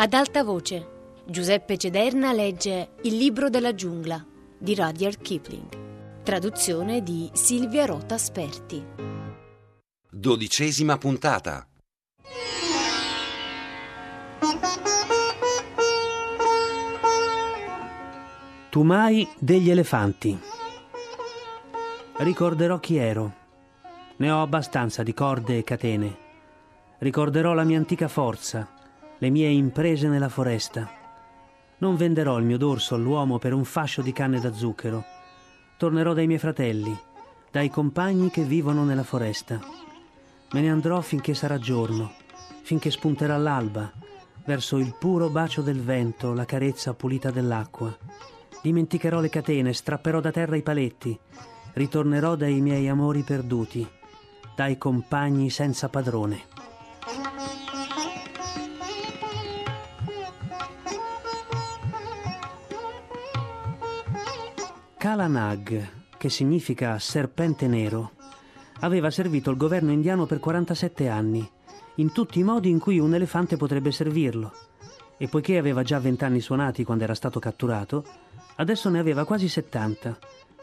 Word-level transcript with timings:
Ad 0.00 0.12
alta 0.12 0.44
voce, 0.44 1.22
Giuseppe 1.26 1.76
Cederna 1.76 2.32
legge 2.32 2.90
Il 3.02 3.16
libro 3.16 3.50
della 3.50 3.74
giungla 3.74 4.24
di 4.56 4.76
Rudyard 4.76 5.20
Kipling. 5.20 6.22
Traduzione 6.22 7.02
di 7.02 7.28
Silvia 7.32 7.84
Rota 7.84 8.16
Sperti. 8.16 8.80
Dodicesima 10.08 10.96
puntata. 10.98 11.66
Tumai 18.70 19.28
degli 19.36 19.68
elefanti. 19.68 20.38
Ricorderò 22.18 22.78
chi 22.78 22.98
ero. 22.98 23.34
Ne 24.18 24.30
ho 24.30 24.42
abbastanza 24.42 25.02
di 25.02 25.12
corde 25.12 25.58
e 25.58 25.64
catene. 25.64 26.18
Ricorderò 26.98 27.52
la 27.52 27.64
mia 27.64 27.78
antica 27.78 28.06
forza 28.06 28.76
le 29.18 29.30
mie 29.30 29.48
imprese 29.48 30.06
nella 30.08 30.28
foresta. 30.28 30.88
Non 31.78 31.96
venderò 31.96 32.38
il 32.38 32.44
mio 32.44 32.58
dorso 32.58 32.94
all'uomo 32.94 33.38
per 33.38 33.52
un 33.52 33.64
fascio 33.64 34.00
di 34.00 34.12
canne 34.12 34.40
da 34.40 34.52
zucchero. 34.52 35.04
Tornerò 35.76 36.12
dai 36.12 36.26
miei 36.26 36.38
fratelli, 36.38 36.96
dai 37.50 37.68
compagni 37.68 38.30
che 38.30 38.44
vivono 38.44 38.84
nella 38.84 39.02
foresta. 39.02 39.60
Me 40.52 40.60
ne 40.60 40.70
andrò 40.70 41.00
finché 41.00 41.34
sarà 41.34 41.58
giorno, 41.58 42.12
finché 42.62 42.90
spunterà 42.90 43.36
l'alba, 43.36 43.92
verso 44.44 44.78
il 44.78 44.94
puro 44.98 45.28
bacio 45.28 45.62
del 45.62 45.82
vento, 45.82 46.32
la 46.32 46.44
carezza 46.44 46.94
pulita 46.94 47.30
dell'acqua. 47.30 47.96
Dimenticherò 48.62 49.20
le 49.20 49.28
catene, 49.28 49.72
strapperò 49.72 50.20
da 50.20 50.30
terra 50.30 50.56
i 50.56 50.62
paletti, 50.62 51.18
ritornerò 51.74 52.34
dai 52.34 52.60
miei 52.60 52.88
amori 52.88 53.22
perduti, 53.22 53.86
dai 54.56 54.78
compagni 54.78 55.50
senza 55.50 55.88
padrone. 55.88 56.47
Kalanag, 65.08 65.88
che 66.18 66.28
significa 66.28 66.98
serpente 66.98 67.66
nero, 67.66 68.12
aveva 68.80 69.10
servito 69.10 69.50
il 69.50 69.56
governo 69.56 69.90
indiano 69.90 70.26
per 70.26 70.38
47 70.38 71.08
anni, 71.08 71.50
in 71.94 72.12
tutti 72.12 72.40
i 72.40 72.42
modi 72.42 72.68
in 72.68 72.78
cui 72.78 72.98
un 72.98 73.14
elefante 73.14 73.56
potrebbe 73.56 73.90
servirlo. 73.90 74.52
E 75.16 75.26
poiché 75.26 75.56
aveva 75.56 75.82
già 75.82 75.98
20 75.98 76.24
anni 76.24 76.40
suonati 76.40 76.84
quando 76.84 77.04
era 77.04 77.14
stato 77.14 77.40
catturato, 77.40 78.04
adesso 78.56 78.90
ne 78.90 78.98
aveva 78.98 79.24
quasi 79.24 79.48
70, 79.48 80.18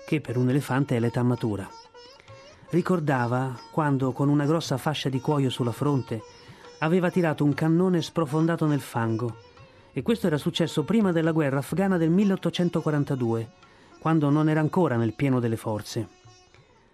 che 0.06 0.22
per 0.22 0.38
un 0.38 0.48
elefante 0.48 0.96
è 0.96 1.00
l'età 1.00 1.24
matura. 1.24 1.68
Ricordava 2.70 3.60
quando, 3.72 4.12
con 4.12 4.30
una 4.30 4.46
grossa 4.46 4.78
fascia 4.78 5.10
di 5.10 5.22
cuoio 5.22 5.50
sulla 5.50 5.72
fronte, 5.72 6.22
aveva 6.82 7.10
tirato 7.10 7.44
un 7.44 7.56
cannone 7.56 8.00
sprofondato 8.00 8.68
nel 8.68 8.82
fango. 8.82 9.38
E 9.92 10.04
questo 10.04 10.28
era 10.28 10.38
successo 10.38 10.84
prima 10.84 11.12
della 11.12 11.32
guerra 11.32 11.58
afghana 11.58 11.98
del 11.98 12.12
1842 12.12 13.64
quando 14.06 14.30
non 14.30 14.50
era 14.50 14.60
ancora 14.60 14.98
nel 14.98 15.16
pieno 15.16 15.40
delle 15.40 15.58
forze. 15.58 16.08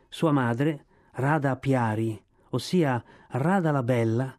Sua 0.07 0.31
madre, 0.31 0.85
Rada 1.15 1.57
Piari, 1.57 2.17
ossia 2.51 3.03
Rada 3.31 3.71
la 3.71 3.83
Bella, 3.83 4.33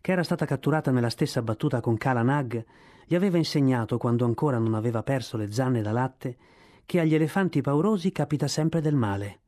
che 0.00 0.10
era 0.10 0.22
stata 0.22 0.46
catturata 0.46 0.90
nella 0.90 1.10
stessa 1.10 1.42
battuta 1.42 1.82
con 1.82 1.98
Kala 1.98 2.22
Nag, 2.22 2.64
gli 3.04 3.14
aveva 3.14 3.36
insegnato, 3.36 3.98
quando 3.98 4.24
ancora 4.24 4.56
non 4.56 4.72
aveva 4.72 5.02
perso 5.02 5.36
le 5.36 5.52
zanne 5.52 5.82
da 5.82 5.92
latte, 5.92 6.38
che 6.86 6.98
agli 6.98 7.14
elefanti 7.14 7.60
paurosi 7.60 8.10
capita 8.10 8.48
sempre 8.48 8.80
del 8.80 8.94
male. 8.94 9.40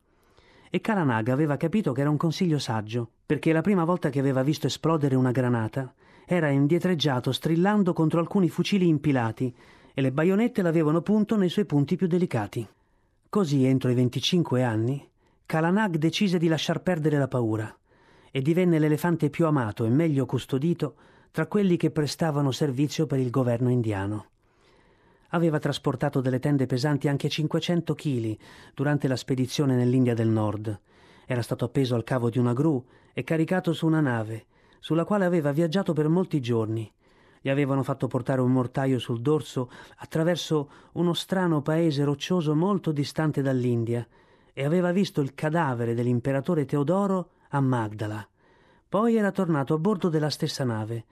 E 0.69 0.83
Kalanag 0.83 1.31
aveva 1.31 1.57
capito 1.57 1.93
che 1.93 2.03
era 2.03 2.11
un 2.11 2.19
consiglio 2.19 2.59
saggio, 2.59 3.09
perché 3.25 3.55
la 3.55 3.63
prima 3.63 3.85
volta 3.85 4.11
che 4.11 4.19
aveva 4.19 4.43
visto 4.43 4.67
esplodere 4.67 5.15
una 5.15 5.31
granata 5.31 5.95
era 6.27 6.51
indietreggiato 6.51 7.33
strillando 7.33 7.95
contro 7.95 8.21
alcuni 8.21 8.51
fucili 8.51 8.87
impilati 8.87 9.55
e 9.99 10.03
le 10.03 10.13
baionette 10.13 10.61
l'avevano 10.61 11.01
punto 11.01 11.39
nei 11.39 11.49
suoi 11.49 11.65
punti 11.65 11.97
più 11.97 12.07
delicati. 12.07 12.69
Così, 13.31 13.65
entro 13.65 13.89
i 13.91 13.95
25 13.95 14.63
anni, 14.63 15.09
Kalanag 15.47 15.97
decise 15.97 16.37
di 16.37 16.49
lasciar 16.49 16.83
perdere 16.83 17.17
la 17.17 17.29
paura 17.29 17.75
e 18.31 18.43
divenne 18.43 18.79
l'elefante 18.79 19.31
più 19.31 19.47
amato 19.47 19.87
e 19.87 19.89
meglio 19.89 20.27
custodito 20.27 20.97
tra 21.31 21.47
quelli 21.47 21.79
che 21.79 21.91
prestavano 21.91 22.51
servizio 22.51 23.07
per 23.07 23.21
il 23.21 23.31
governo 23.31 23.71
indiano. 23.71 24.27
Aveva 25.31 25.59
trasportato 25.59 26.21
delle 26.21 26.41
tende 26.41 26.67
pesanti 26.67 27.09
anche 27.09 27.31
500 27.31 27.95
kg 27.95 28.37
durante 28.75 29.09
la 29.09 29.17
spedizione 29.17 29.77
nell'India 29.77 30.13
del 30.13 30.29
Nord. 30.29 30.79
Era 31.25 31.41
stato 31.41 31.65
appeso 31.65 31.95
al 31.95 32.05
cavo 32.05 32.29
di 32.29 32.39
una 32.39 32.53
gru 32.53 32.85
e 33.15 33.25
caricato 33.25 33.73
su 33.73 33.87
una 33.87 34.01
nave, 34.01 34.45
sulla 34.79 35.07
quale 35.07 35.25
aveva 35.25 35.53
viaggiato 35.53 35.95
per 35.95 36.09
molti 36.09 36.41
giorni, 36.41 36.93
gli 37.41 37.49
avevano 37.49 37.83
fatto 37.83 38.07
portare 38.07 38.41
un 38.41 38.53
mortaio 38.53 38.99
sul 38.99 39.21
dorso 39.21 39.71
attraverso 39.97 40.71
uno 40.93 41.15
strano 41.15 41.63
paese 41.63 42.05
roccioso 42.05 42.55
molto 42.55 42.93
distante 42.93 43.43
dall'India 43.43 44.07
e 44.53 44.65
aveva 44.65 44.93
visto 44.93 45.21
il 45.21 45.35
cadavere 45.35 45.95
dell'imperatore 45.95 46.65
Teodoro 46.65 47.31
a 47.51 47.61
Magdala. 47.61 48.27
Poi 48.89 49.17
era 49.17 49.31
tornato 49.31 49.75
a 49.75 49.79
bordo 49.79 50.09
della 50.09 50.31
stessa 50.31 50.65
nave, 50.65 51.05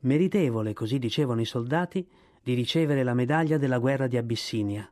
meritevole, 0.00 0.72
così 0.72 0.98
dicevano 0.98 1.40
i 1.40 1.44
soldati, 1.44 2.06
di 2.42 2.54
ricevere 2.54 3.02
la 3.02 3.14
medaglia 3.14 3.58
della 3.58 3.78
guerra 3.78 4.06
di 4.06 4.16
Abissinia. 4.16 4.90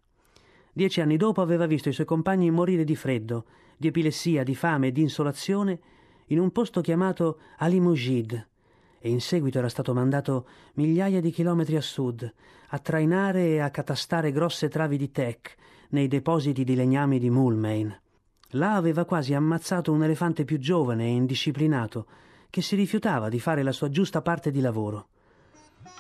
Dieci 0.73 1.01
anni 1.01 1.17
dopo 1.17 1.41
aveva 1.41 1.67
visto 1.67 1.89
i 1.89 1.93
suoi 1.93 2.07
compagni 2.07 2.51
morire 2.51 2.85
di 2.85 2.95
freddo, 2.95 3.47
di 3.77 3.89
epilessia, 3.89 4.43
di 4.43 4.55
fame 4.55 4.89
e 4.89 4.93
di 4.93 5.01
insolazione 5.01 5.81
in 6.27 6.39
un 6.39 6.53
posto 6.53 6.81
chiamato 6.81 7.39
Ali 7.57 7.81
Mujid, 7.81 8.47
e 9.01 9.11
in 9.11 9.21
seguito 9.21 9.59
era 9.59 9.69
stato 9.69 9.95
mandato 9.95 10.47
migliaia 10.75 11.21
di 11.21 11.31
chilometri 11.31 11.77
a 11.77 11.81
sud 11.81 12.33
a 12.71 12.79
trainare 12.79 13.47
e 13.49 13.59
a 13.61 13.71
catastare 13.71 14.33
grosse 14.33 14.69
travi 14.69 14.97
di 14.97 15.11
tech 15.11 15.55
nei 15.91 16.09
depositi 16.09 16.65
di 16.65 16.75
legnami 16.75 17.19
di 17.19 17.31
Mulmain. 17.31 17.99
Là 18.53 18.75
aveva 18.75 19.05
quasi 19.05 19.35
ammazzato 19.35 19.93
un 19.93 20.03
elefante 20.03 20.45
più 20.45 20.59
giovane 20.59 21.05
e 21.05 21.13
indisciplinato 21.13 22.07
che 22.51 22.63
si 22.63 22.77
rifiutava 22.77 23.29
di 23.29 23.41
fare 23.41 23.63
la 23.63 23.73
sua 23.73 23.89
giusta 23.91 24.21
parte 24.23 24.51
di 24.51 24.61
lavoro. 24.61 25.09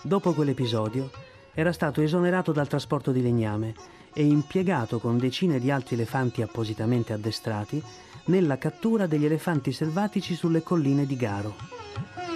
Dopo 0.03 0.32
quell'episodio 0.32 1.10
era 1.54 1.72
stato 1.72 2.00
esonerato 2.00 2.53
dal 2.53 2.69
trasporto 2.69 3.12
di 3.12 3.22
legname 3.22 3.75
e 4.12 4.25
impiegato 4.25 4.98
con 4.98 5.19
decine 5.19 5.59
di 5.59 5.70
altri 5.70 5.94
elefanti 5.94 6.42
appositamente 6.42 7.12
addestrati 7.12 7.82
nella 8.26 8.59
cattura 8.59 9.06
degli 9.06 9.25
elefanti 9.25 9.72
selvatici 9.72 10.34
sulle 10.34 10.62
colline 10.62 11.06
di 11.06 11.16
Garo. 11.16 12.28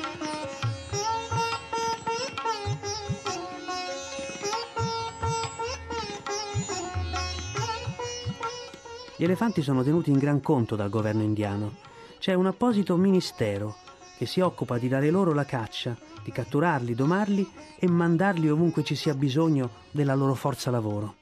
Gli 9.22 9.26
elefanti 9.26 9.62
sono 9.62 9.84
tenuti 9.84 10.10
in 10.10 10.18
gran 10.18 10.40
conto 10.40 10.74
dal 10.74 10.90
governo 10.90 11.22
indiano. 11.22 11.76
C'è 12.18 12.34
un 12.34 12.46
apposito 12.46 12.96
ministero 12.96 13.76
che 14.18 14.26
si 14.26 14.40
occupa 14.40 14.78
di 14.78 14.88
dare 14.88 15.10
loro 15.10 15.32
la 15.32 15.44
caccia, 15.44 15.96
di 16.24 16.32
catturarli, 16.32 16.92
domarli 16.96 17.48
e 17.78 17.88
mandarli 17.88 18.50
ovunque 18.50 18.82
ci 18.82 18.96
sia 18.96 19.14
bisogno 19.14 19.70
della 19.92 20.16
loro 20.16 20.34
forza 20.34 20.72
lavoro. 20.72 21.14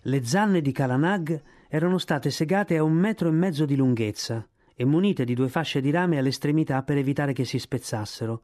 Le 0.00 0.24
zanne 0.24 0.62
di 0.62 0.72
Kalanag 0.72 1.42
erano 1.68 1.98
state 1.98 2.30
segate 2.30 2.78
a 2.78 2.82
un 2.82 2.94
metro 2.94 3.28
e 3.28 3.32
mezzo 3.32 3.66
di 3.66 3.76
lunghezza 3.76 4.42
e 4.74 4.86
munite 4.86 5.26
di 5.26 5.34
due 5.34 5.50
fasce 5.50 5.82
di 5.82 5.90
rame 5.90 6.16
all'estremità 6.16 6.82
per 6.82 6.96
evitare 6.96 7.34
che 7.34 7.44
si 7.44 7.58
spezzassero, 7.58 8.40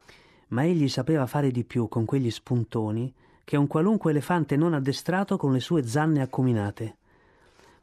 ma 0.49 0.63
egli 0.65 0.87
sapeva 0.87 1.25
fare 1.25 1.49
di 1.49 1.63
più 1.63 1.87
con 1.87 2.05
quegli 2.05 2.29
spuntoni 2.29 3.11
che 3.43 3.57
un 3.57 3.65
qualunque 3.65 4.11
elefante 4.11 4.55
non 4.55 4.75
addestrato 4.75 5.35
con 5.35 5.51
le 5.51 5.61
sue 5.61 5.83
zanne 5.83 6.21
acuminate. 6.21 6.97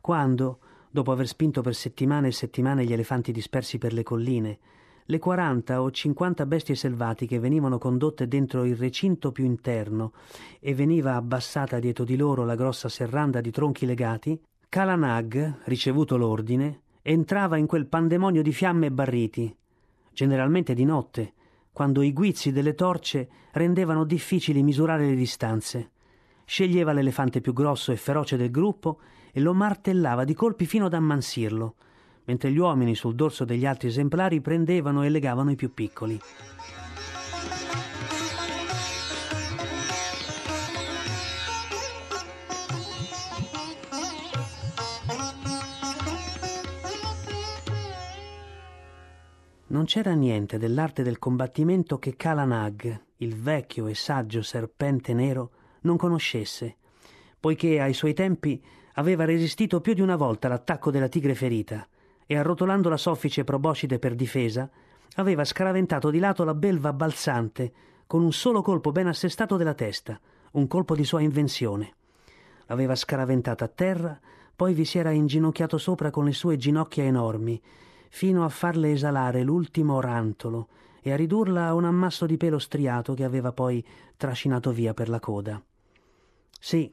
Quando, 0.00 0.59
dopo 0.94 1.10
aver 1.10 1.27
spinto 1.27 1.60
per 1.60 1.75
settimane 1.75 2.28
e 2.28 2.31
settimane 2.31 2.84
gli 2.84 2.93
elefanti 2.93 3.32
dispersi 3.32 3.79
per 3.79 3.93
le 3.93 4.05
colline, 4.05 4.58
le 5.06 5.19
40 5.19 5.82
o 5.82 5.91
50 5.91 6.46
bestie 6.46 6.76
selvatiche 6.76 7.41
venivano 7.41 7.79
condotte 7.79 8.29
dentro 8.29 8.62
il 8.62 8.76
recinto 8.76 9.32
più 9.32 9.44
interno 9.44 10.12
e 10.61 10.73
veniva 10.73 11.17
abbassata 11.17 11.81
dietro 11.81 12.05
di 12.05 12.17
loro 12.17 12.44
la 12.44 12.55
grossa 12.55 12.88
serranda 12.88 13.41
di 13.41 13.50
tronchi 13.50 13.87
legati, 13.87 14.41
Kalanag, 14.69 15.62
ricevuto 15.64 16.17
l'ordine, 16.17 16.82
entrava 17.02 17.56
in 17.56 17.67
quel 17.67 17.87
pandemonio 17.87 18.43
di 18.43 18.52
fiamme 18.52 18.87
e 18.87 18.93
barriti, 18.93 19.56
generalmente 20.12 20.75
di 20.75 20.85
notte, 20.85 21.32
quando 21.73 22.02
i 22.02 22.12
guizzi 22.12 22.52
delle 22.52 22.76
torce 22.76 23.29
rendevano 23.50 24.05
difficili 24.05 24.62
misurare 24.62 25.08
le 25.08 25.17
distanze. 25.17 25.90
Sceglieva 26.44 26.93
l'elefante 26.93 27.40
più 27.40 27.52
grosso 27.52 27.90
e 27.90 27.97
feroce 27.97 28.37
del 28.37 28.52
gruppo 28.52 29.00
e 29.36 29.40
lo 29.40 29.52
martellava 29.52 30.22
di 30.22 30.32
colpi 30.32 30.64
fino 30.64 30.86
ad 30.86 30.94
ammansirlo, 30.94 31.75
mentre 32.26 32.52
gli 32.52 32.58
uomini 32.58 32.94
sul 32.94 33.16
dorso 33.16 33.44
degli 33.44 33.66
altri 33.66 33.88
esemplari 33.88 34.40
prendevano 34.40 35.02
e 35.02 35.08
legavano 35.08 35.50
i 35.50 35.56
più 35.56 35.75
piccoli. 35.75 36.20
Non 49.66 49.84
c'era 49.87 50.12
niente 50.12 50.58
dell'arte 50.58 51.02
del 51.02 51.19
combattimento 51.19 51.98
che 51.98 52.14
Kalanag, 52.14 53.06
il 53.16 53.34
vecchio 53.34 53.88
e 53.88 53.96
saggio 53.96 54.42
serpente 54.42 55.12
nero, 55.12 55.50
non 55.80 55.96
conoscesse, 55.96 56.76
poiché 57.40 57.80
ai 57.80 57.94
suoi 57.94 58.14
tempi 58.14 58.62
aveva 58.94 59.25
resistito 59.25 59.81
più 59.81 59.94
di 59.94 60.00
una 60.00 60.17
volta 60.17 60.46
all'attacco 60.46 60.91
della 60.91 61.08
tigre 61.08 61.35
ferita 61.35 61.87
e 62.26 62.37
arrotolando 62.37 62.88
la 62.88 62.96
soffice 62.96 63.44
proboscide 63.44 63.99
per 63.99 64.14
difesa, 64.14 64.69
aveva 65.17 65.44
scaraventato 65.44 66.11
di 66.11 66.19
lato 66.19 66.44
la 66.44 66.55
belva 66.55 66.93
balzante 66.93 67.73
con 68.06 68.23
un 68.23 68.32
solo 68.32 68.62
colpo 68.62 68.93
ben 68.93 69.06
assestato 69.06 69.56
della 69.56 69.75
testa, 69.75 70.19
un 70.52 70.67
colpo 70.67 70.94
di 70.94 71.05
sua 71.05 71.20
invenzione. 71.20 71.94
L'aveva 72.67 72.94
scaraventata 72.94 73.64
a 73.64 73.69
terra, 73.69 74.19
poi 74.55 74.73
vi 74.73 74.85
si 74.85 74.99
era 74.99 75.11
inginocchiato 75.11 75.79
sopra 75.79 76.11
con 76.11 76.25
le 76.25 76.32
sue 76.32 76.56
ginocchia 76.56 77.05
enormi, 77.05 77.61
fino 78.08 78.44
a 78.44 78.49
farle 78.49 78.93
esalare 78.93 79.43
l'ultimo 79.43 80.00
rantolo 80.00 80.69
e 81.02 81.12
a 81.12 81.17
ridurla 81.17 81.67
a 81.67 81.75
un 81.75 81.85
ammasso 81.85 82.26
di 82.26 82.37
pelo 82.37 82.58
striato 82.58 83.12
che 83.14 83.25
aveva 83.25 83.52
poi 83.52 83.85
trascinato 84.17 84.70
via 84.70 84.94
per 84.94 85.08
la 85.08 85.20
coda. 85.20 85.61
Sì, 86.58 86.90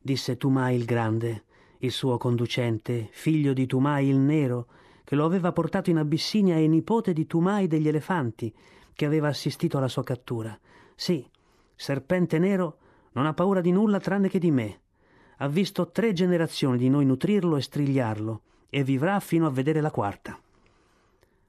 disse 0.00 0.36
Tumai 0.36 0.76
il 0.76 0.84
Grande, 0.84 1.44
il 1.78 1.92
suo 1.92 2.16
conducente, 2.16 3.08
figlio 3.10 3.52
di 3.52 3.66
Tumai 3.66 4.08
il 4.08 4.16
Nero, 4.16 4.66
che 5.04 5.14
lo 5.14 5.24
aveva 5.24 5.52
portato 5.52 5.90
in 5.90 5.98
Abissinia 5.98 6.56
e 6.56 6.66
nipote 6.66 7.12
di 7.12 7.26
Tumai 7.26 7.66
degli 7.66 7.88
elefanti, 7.88 8.52
che 8.94 9.04
aveva 9.04 9.28
assistito 9.28 9.76
alla 9.76 9.88
sua 9.88 10.04
cattura. 10.04 10.58
Sì, 10.94 11.26
Serpente 11.74 12.38
Nero 12.38 12.78
non 13.12 13.26
ha 13.26 13.34
paura 13.34 13.60
di 13.60 13.72
nulla 13.72 13.98
tranne 13.98 14.28
che 14.28 14.38
di 14.38 14.50
me. 14.50 14.80
Ha 15.38 15.48
visto 15.48 15.90
tre 15.90 16.12
generazioni 16.12 16.78
di 16.78 16.88
noi 16.88 17.06
nutrirlo 17.06 17.56
e 17.56 17.62
strigliarlo, 17.62 18.42
e 18.68 18.84
vivrà 18.84 19.18
fino 19.20 19.46
a 19.46 19.50
vedere 19.50 19.80
la 19.80 19.90
quarta. 19.90 20.38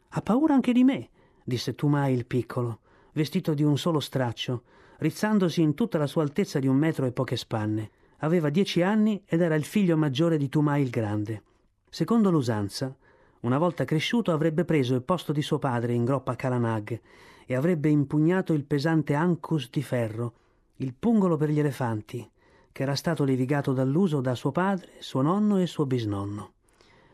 Ha 0.10 0.22
paura 0.22 0.54
anche 0.54 0.74
di 0.74 0.84
me, 0.84 1.10
disse 1.44 1.76
Tumai 1.76 2.14
il 2.14 2.26
piccolo, 2.26 2.80
vestito 3.14 3.54
di 3.54 3.64
un 3.64 3.78
solo 3.78 4.00
straccio, 4.00 4.64
rizzandosi 4.98 5.62
in 5.62 5.74
tutta 5.74 5.98
la 5.98 6.08
sua 6.08 6.24
altezza 6.24 6.60
di 6.60 6.68
un 6.68 6.78
metro 6.78 7.06
e 7.06 7.12
poche 7.12 7.36
spanne. 7.36 7.92
Aveva 8.24 8.50
dieci 8.50 8.84
anni 8.84 9.24
ed 9.26 9.42
era 9.42 9.56
il 9.56 9.64
figlio 9.64 9.98
maggiore 9.98 10.38
di 10.38 10.48
Tumai 10.48 10.84
il 10.84 10.92
Grande. 10.92 11.42
Secondo 11.90 12.30
l'usanza, 12.30 12.96
una 13.42 13.58
volta 13.58 13.84
cresciuto 13.84 14.32
avrebbe 14.32 14.64
preso 14.64 14.94
il 14.94 15.02
posto 15.02 15.32
di 15.32 15.42
suo 15.42 15.58
padre 15.58 15.94
in 15.94 16.06
groppa 16.06 16.36
Kalanag 16.36 17.00
e 17.48 17.56
avrebbe 17.56 17.90
impugnato 17.90 18.54
il 18.54 18.64
pesante 18.64 19.16
Ancus 19.16 19.72
di 19.72 19.82
ferro, 19.82 20.34
il 20.78 20.94
pungolo 20.94 21.36
per 21.36 21.50
gli 21.50 21.60
elefanti, 21.60 22.30
che 22.72 22.84
era 22.84 22.94
stato 22.94 23.24
levigato 23.24 23.74
dall'uso 23.74 24.22
da 24.22 24.36
suo 24.36 24.52
padre, 24.52 24.92
suo 25.00 25.24
nonno 25.24 25.58
e 25.58 25.66
suo 25.66 25.88
bisnonno. 25.88 26.52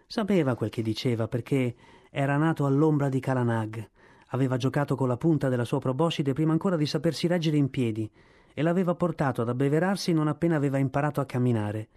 Sapeva 0.06 0.56
quel 0.56 0.70
che 0.70 0.82
diceva 0.82 1.30
perché 1.30 1.74
era 2.10 2.36
nato 2.36 2.66
all'ombra 2.66 3.08
di 3.08 3.22
Kalanag, 3.22 3.90
aveva 4.32 4.58
giocato 4.58 4.98
con 4.98 5.08
la 5.08 5.18
punta 5.18 5.48
della 5.48 5.64
sua 5.64 5.80
proboscide 5.80 6.34
prima 6.34 6.52
ancora 6.52 6.76
di 6.76 6.86
sapersi 6.86 7.28
reggere 7.28 7.56
in 7.56 7.70
piedi 7.70 8.12
e 8.58 8.64
l'aveva 8.64 8.96
portato 8.96 9.44
ad 9.44 9.50
abbeverarsi 9.50 10.14
non 10.14 10.28
appena 10.28 10.56
aveva 10.56 10.80
imparato 10.80 11.22
a 11.22 11.26
camminare 11.26 11.90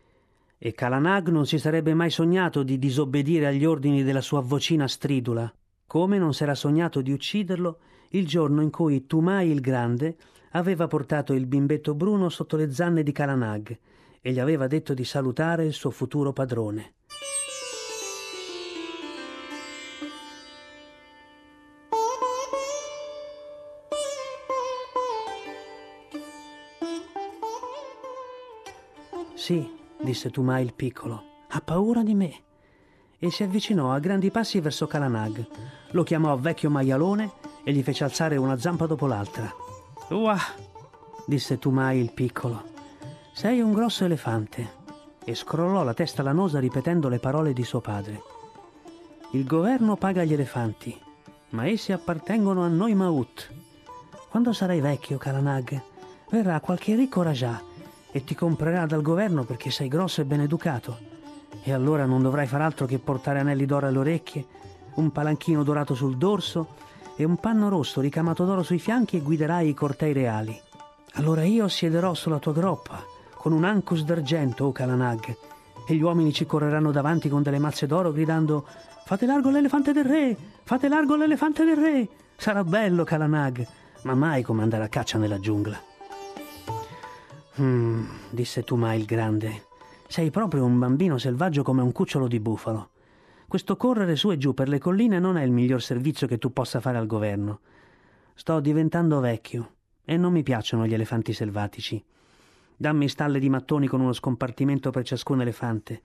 e 0.62 0.74
Kalanag 0.74 1.28
non 1.28 1.46
si 1.46 1.58
sarebbe 1.58 1.94
mai 1.94 2.10
sognato 2.10 2.62
di 2.62 2.78
disobbedire 2.78 3.46
agli 3.46 3.64
ordini 3.64 4.02
della 4.02 4.20
sua 4.20 4.40
vocina 4.40 4.86
stridula, 4.86 5.50
come 5.86 6.18
non 6.18 6.34
s'era 6.34 6.54
sognato 6.54 7.00
di 7.00 7.12
ucciderlo 7.12 7.78
il 8.10 8.26
giorno 8.26 8.60
in 8.60 8.68
cui 8.68 9.06
Tumai 9.06 9.48
il 9.48 9.62
Grande 9.62 10.18
aveva 10.50 10.86
portato 10.86 11.32
il 11.32 11.46
bimbetto 11.46 11.94
bruno 11.94 12.28
sotto 12.28 12.58
le 12.58 12.70
zanne 12.74 13.02
di 13.02 13.10
Kalanag 13.10 13.78
e 14.20 14.32
gli 14.32 14.38
aveva 14.38 14.66
detto 14.66 14.92
di 14.92 15.04
salutare 15.04 15.64
il 15.64 15.72
suo 15.72 15.90
futuro 15.90 16.34
padrone. 16.34 16.92
Sì, 29.50 29.68
disse 30.00 30.30
Tumai 30.30 30.62
il 30.62 30.74
piccolo. 30.74 31.24
Ha 31.48 31.60
paura 31.60 32.04
di 32.04 32.14
me. 32.14 32.42
E 33.18 33.32
si 33.32 33.42
avvicinò 33.42 33.90
a 33.90 33.98
grandi 33.98 34.30
passi 34.30 34.60
verso 34.60 34.86
Kalanag. 34.86 35.44
Lo 35.90 36.04
chiamò 36.04 36.36
vecchio 36.36 36.70
maialone 36.70 37.32
e 37.64 37.72
gli 37.72 37.82
fece 37.82 38.04
alzare 38.04 38.36
una 38.36 38.56
zampa 38.60 38.86
dopo 38.86 39.08
l'altra. 39.08 39.52
Uah! 40.10 40.38
disse 41.26 41.58
Tumai 41.58 41.98
il 41.98 42.12
piccolo. 42.12 42.62
Sei 43.32 43.60
un 43.60 43.72
grosso 43.72 44.04
elefante. 44.04 44.70
E 45.24 45.34
scrollò 45.34 45.82
la 45.82 45.94
testa 45.94 46.22
lanosa 46.22 46.60
ripetendo 46.60 47.08
le 47.08 47.18
parole 47.18 47.52
di 47.52 47.64
suo 47.64 47.80
padre. 47.80 48.22
Il 49.32 49.44
governo 49.46 49.96
paga 49.96 50.22
gli 50.22 50.32
elefanti, 50.32 50.96
ma 51.48 51.66
essi 51.66 51.90
appartengono 51.90 52.62
a 52.62 52.68
noi 52.68 52.94
Maut. 52.94 53.52
Quando 54.28 54.52
sarai 54.52 54.80
vecchio, 54.80 55.18
Kalanag, 55.18 55.82
verrà 56.30 56.60
qualche 56.60 56.94
ricco 56.94 57.22
Rajah 57.22 57.69
e 58.12 58.24
ti 58.24 58.34
comprerà 58.34 58.86
dal 58.86 59.02
governo 59.02 59.44
perché 59.44 59.70
sei 59.70 59.88
grosso 59.88 60.20
e 60.20 60.24
ben 60.24 60.40
educato. 60.40 60.98
E 61.62 61.72
allora 61.72 62.04
non 62.04 62.22
dovrai 62.22 62.46
far 62.46 62.62
altro 62.62 62.86
che 62.86 62.98
portare 62.98 63.38
anelli 63.38 63.66
d'oro 63.66 63.86
alle 63.86 63.98
orecchie, 63.98 64.46
un 64.94 65.10
palanchino 65.10 65.62
dorato 65.62 65.94
sul 65.94 66.16
dorso 66.16 66.74
e 67.16 67.24
un 67.24 67.36
panno 67.36 67.68
rosso 67.68 68.00
ricamato 68.00 68.44
d'oro 68.44 68.62
sui 68.62 68.78
fianchi 68.78 69.16
e 69.16 69.20
guiderai 69.20 69.68
i 69.68 69.74
cortei 69.74 70.12
reali. 70.12 70.58
Allora 71.14 71.44
io 71.44 71.68
siederò 71.68 72.14
sulla 72.14 72.38
tua 72.38 72.52
groppa, 72.52 73.04
con 73.34 73.52
un 73.52 73.64
ancus 73.64 74.04
d'argento, 74.04 74.66
o 74.66 74.72
Kalanag, 74.72 75.36
e 75.86 75.94
gli 75.94 76.02
uomini 76.02 76.32
ci 76.32 76.46
correranno 76.46 76.92
davanti 76.92 77.28
con 77.28 77.42
delle 77.42 77.58
mazze 77.58 77.86
d'oro 77.86 78.12
gridando 78.12 78.64
Fate 79.04 79.26
largo 79.26 79.50
l'elefante 79.50 79.92
del 79.92 80.04
re! 80.04 80.36
Fate 80.62 80.88
largo 80.88 81.16
l'elefante 81.16 81.64
del 81.64 81.76
re! 81.76 82.08
Sarà 82.36 82.62
bello, 82.62 83.02
Kalanag, 83.02 83.66
ma 84.04 84.14
mai 84.14 84.42
come 84.42 84.62
andare 84.62 84.84
a 84.84 84.88
caccia 84.88 85.18
nella 85.18 85.40
giungla. 85.40 85.89
Mm, 87.60 88.04
disse 88.30 88.62
Tuma 88.62 88.94
il 88.94 89.04
grande. 89.04 89.66
Sei 90.08 90.30
proprio 90.30 90.64
un 90.64 90.78
bambino 90.78 91.18
selvaggio 91.18 91.62
come 91.62 91.82
un 91.82 91.92
cucciolo 91.92 92.26
di 92.26 92.40
bufalo. 92.40 92.90
Questo 93.46 93.76
correre 93.76 94.16
su 94.16 94.30
e 94.30 94.38
giù 94.38 94.54
per 94.54 94.68
le 94.68 94.78
colline 94.78 95.18
non 95.18 95.36
è 95.36 95.42
il 95.42 95.50
miglior 95.50 95.82
servizio 95.82 96.26
che 96.26 96.38
tu 96.38 96.54
possa 96.54 96.80
fare 96.80 96.96
al 96.96 97.06
governo. 97.06 97.60
Sto 98.32 98.60
diventando 98.60 99.20
vecchio 99.20 99.74
e 100.06 100.16
non 100.16 100.32
mi 100.32 100.42
piacciono 100.42 100.86
gli 100.86 100.94
elefanti 100.94 101.34
selvatici. 101.34 102.02
Dammi 102.76 103.08
stalle 103.08 103.38
di 103.38 103.50
mattoni 103.50 103.88
con 103.88 104.00
uno 104.00 104.14
scompartimento 104.14 104.90
per 104.90 105.04
ciascun 105.04 105.42
elefante, 105.42 106.00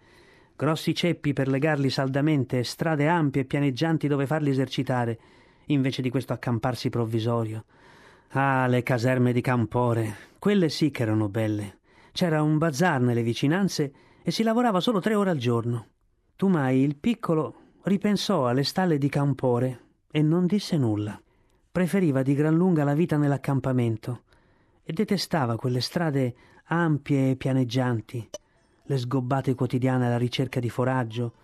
grossi 0.57 0.93
ceppi 0.93 1.31
per 1.31 1.47
legarli 1.47 1.89
saldamente 1.89 2.59
e 2.59 2.63
strade 2.65 3.07
ampie 3.07 3.43
e 3.43 3.45
pianeggianti 3.45 4.09
dove 4.09 4.25
farli 4.25 4.49
esercitare, 4.49 5.19
invece 5.67 6.01
di 6.01 6.09
questo 6.09 6.33
accamparsi 6.33 6.89
provvisorio. 6.89 7.63
Ah, 8.37 8.67
le 8.67 8.83
caserme 8.83 9.31
di 9.31 9.39
Campore, 9.39 10.33
quelle 10.39 10.67
sì 10.67 10.91
che 10.91 11.03
erano 11.03 11.29
belle. 11.29 11.77
C'era 12.11 12.41
un 12.41 12.57
bazar 12.57 12.99
nelle 12.99 13.23
vicinanze 13.23 13.93
e 14.21 14.29
si 14.29 14.43
lavorava 14.43 14.81
solo 14.81 14.99
tre 14.99 15.15
ore 15.15 15.29
al 15.29 15.37
giorno. 15.37 15.87
Tumai, 16.35 16.81
il 16.81 16.97
piccolo, 16.97 17.55
ripensò 17.83 18.45
alle 18.45 18.65
stalle 18.65 18.97
di 18.97 19.07
Campore 19.07 19.83
e 20.11 20.21
non 20.21 20.47
disse 20.47 20.75
nulla. 20.75 21.17
Preferiva 21.71 22.23
di 22.23 22.33
gran 22.33 22.55
lunga 22.55 22.83
la 22.83 22.93
vita 22.93 23.15
nell'accampamento 23.15 24.23
e 24.83 24.91
detestava 24.91 25.55
quelle 25.55 25.79
strade 25.79 26.35
ampie 26.65 27.29
e 27.29 27.35
pianeggianti, 27.37 28.29
le 28.83 28.97
sgobbate 28.97 29.55
quotidiane 29.55 30.07
alla 30.07 30.17
ricerca 30.17 30.59
di 30.59 30.69
foraggio 30.69 31.35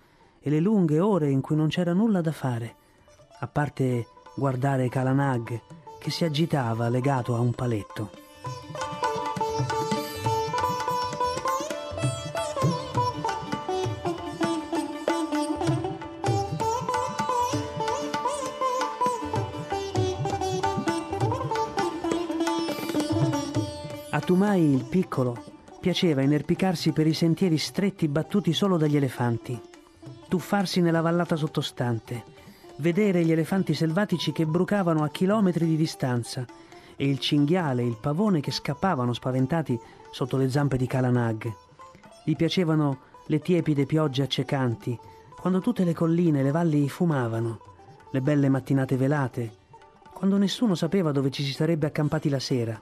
e 0.41 0.49
le 0.49 0.59
lunghe 0.59 0.99
ore 0.99 1.29
in 1.29 1.39
cui 1.39 1.55
non 1.55 1.69
c'era 1.69 1.93
nulla 1.93 2.19
da 2.19 2.33
fare, 2.33 2.75
a 3.39 3.47
parte 3.47 4.07
guardare 4.35 4.89
Kalanag 4.89 5.80
che 6.01 6.09
si 6.09 6.25
agitava 6.25 6.89
legato 6.89 7.35
a 7.35 7.39
un 7.39 7.53
paletto. 7.53 8.09
A 24.09 24.19
Tumai 24.19 24.73
il 24.73 24.85
piccolo 24.85 25.37
piaceva 25.79 26.23
inerpicarsi 26.23 26.91
per 26.93 27.05
i 27.05 27.13
sentieri 27.13 27.59
stretti 27.59 28.07
battuti 28.07 28.53
solo 28.53 28.77
dagli 28.77 28.95
elefanti, 28.95 29.59
tuffarsi 30.27 30.81
nella 30.81 31.01
vallata 31.01 31.35
sottostante, 31.35 32.30
vedere 32.81 33.23
gli 33.23 33.31
elefanti 33.31 33.75
selvatici 33.75 34.31
che 34.31 34.47
brucavano 34.47 35.03
a 35.03 35.09
chilometri 35.09 35.67
di 35.67 35.75
distanza 35.75 36.43
e 36.95 37.07
il 37.07 37.19
cinghiale 37.19 37.83
e 37.83 37.85
il 37.85 37.97
pavone 38.01 38.39
che 38.39 38.49
scappavano 38.49 39.13
spaventati 39.13 39.79
sotto 40.09 40.35
le 40.35 40.49
zampe 40.49 40.77
di 40.77 40.87
Kalanag. 40.87 41.53
Gli 42.25 42.35
piacevano 42.35 42.99
le 43.27 43.39
tiepide 43.39 43.85
piogge 43.85 44.23
accecanti, 44.23 44.97
quando 45.39 45.61
tutte 45.61 45.83
le 45.83 45.93
colline 45.93 46.39
e 46.39 46.43
le 46.43 46.51
valli 46.51 46.89
fumavano, 46.89 47.59
le 48.11 48.21
belle 48.21 48.49
mattinate 48.49 48.97
velate, 48.97 49.57
quando 50.11 50.37
nessuno 50.37 50.73
sapeva 50.73 51.11
dove 51.11 51.29
ci 51.29 51.43
si 51.43 51.53
sarebbe 51.53 51.85
accampati 51.85 52.29
la 52.29 52.39
sera, 52.39 52.81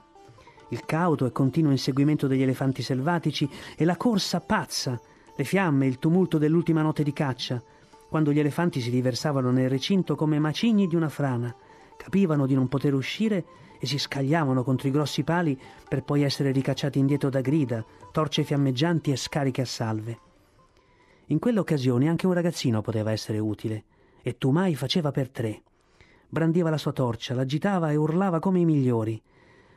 il 0.70 0.84
cauto 0.86 1.26
e 1.26 1.32
continuo 1.32 1.72
inseguimento 1.72 2.26
degli 2.26 2.42
elefanti 2.42 2.80
selvatici 2.80 3.48
e 3.76 3.84
la 3.84 3.98
corsa 3.98 4.40
pazza, 4.40 4.98
le 5.36 5.44
fiamme, 5.44 5.86
il 5.86 5.98
tumulto 5.98 6.38
dell'ultima 6.38 6.80
notte 6.80 7.02
di 7.02 7.12
caccia, 7.12 7.62
quando 8.10 8.32
gli 8.32 8.40
elefanti 8.40 8.80
si 8.80 8.90
riversavano 8.90 9.52
nel 9.52 9.70
recinto 9.70 10.16
come 10.16 10.40
macigni 10.40 10.88
di 10.88 10.96
una 10.96 11.08
frana, 11.08 11.54
capivano 11.96 12.44
di 12.44 12.56
non 12.56 12.66
poter 12.66 12.92
uscire 12.92 13.44
e 13.78 13.86
si 13.86 13.98
scagliavano 13.98 14.64
contro 14.64 14.88
i 14.88 14.90
grossi 14.90 15.22
pali 15.22 15.56
per 15.88 16.02
poi 16.02 16.24
essere 16.24 16.50
ricacciati 16.50 16.98
indietro 16.98 17.30
da 17.30 17.40
grida, 17.40 17.84
torce 18.10 18.42
fiammeggianti 18.42 19.12
e 19.12 19.16
scariche 19.16 19.60
a 19.60 19.64
salve. 19.64 20.18
In 21.26 21.38
quell'occasione 21.38 22.08
anche 22.08 22.26
un 22.26 22.32
ragazzino 22.32 22.80
poteva 22.80 23.12
essere 23.12 23.38
utile, 23.38 23.84
e 24.22 24.36
Tumai 24.36 24.74
faceva 24.74 25.12
per 25.12 25.28
tre. 25.30 25.62
Brandiva 26.28 26.68
la 26.68 26.78
sua 26.78 26.92
torcia, 26.92 27.34
l'agitava 27.34 27.92
e 27.92 27.96
urlava 27.96 28.40
come 28.40 28.58
i 28.58 28.64
migliori. 28.64 29.22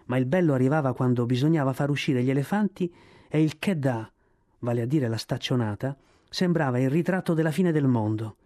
Ma 0.05 0.17
il 0.17 0.25
bello 0.25 0.55
arrivava 0.55 0.95
quando 0.95 1.27
bisognava 1.27 1.71
far 1.71 1.91
uscire 1.91 2.23
gli 2.23 2.31
elefanti 2.31 2.91
e 3.29 3.43
il 3.43 3.59
Kedda, 3.59 4.11
vale 4.57 4.81
a 4.81 4.85
dire 4.87 5.07
la 5.07 5.17
staccionata, 5.17 5.95
sembrava 6.33 6.79
il 6.79 6.89
ritratto 6.89 7.35
della 7.35 7.51
fine 7.51 7.71
del 7.71 7.85
mondo. 7.85 8.37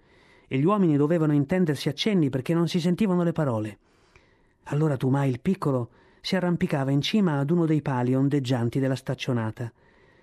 E 0.46 0.58
gli 0.58 0.65
uomini 0.65 0.98
dovevano 0.98 1.32
intendersi 1.32 1.88
accenni 1.88 2.29
perché 2.29 2.53
non 2.53 2.67
si 2.67 2.82
sentivano 2.82 3.24
le 3.24 3.32
parole. 3.32 3.77
Allora 4.65 4.98
Tumai 4.98 5.29
il 5.29 5.39
piccolo 5.39 5.91
si 6.20 6.36
arrampicava 6.36 6.91
in 6.91 7.00
cima 7.01 7.39
ad 7.39 7.50
uno 7.50 7.65
dei 7.65 7.82
pali 7.82 8.13
ondeggianti 8.13 8.79
della 8.79 8.98
staccionata, 8.98 9.72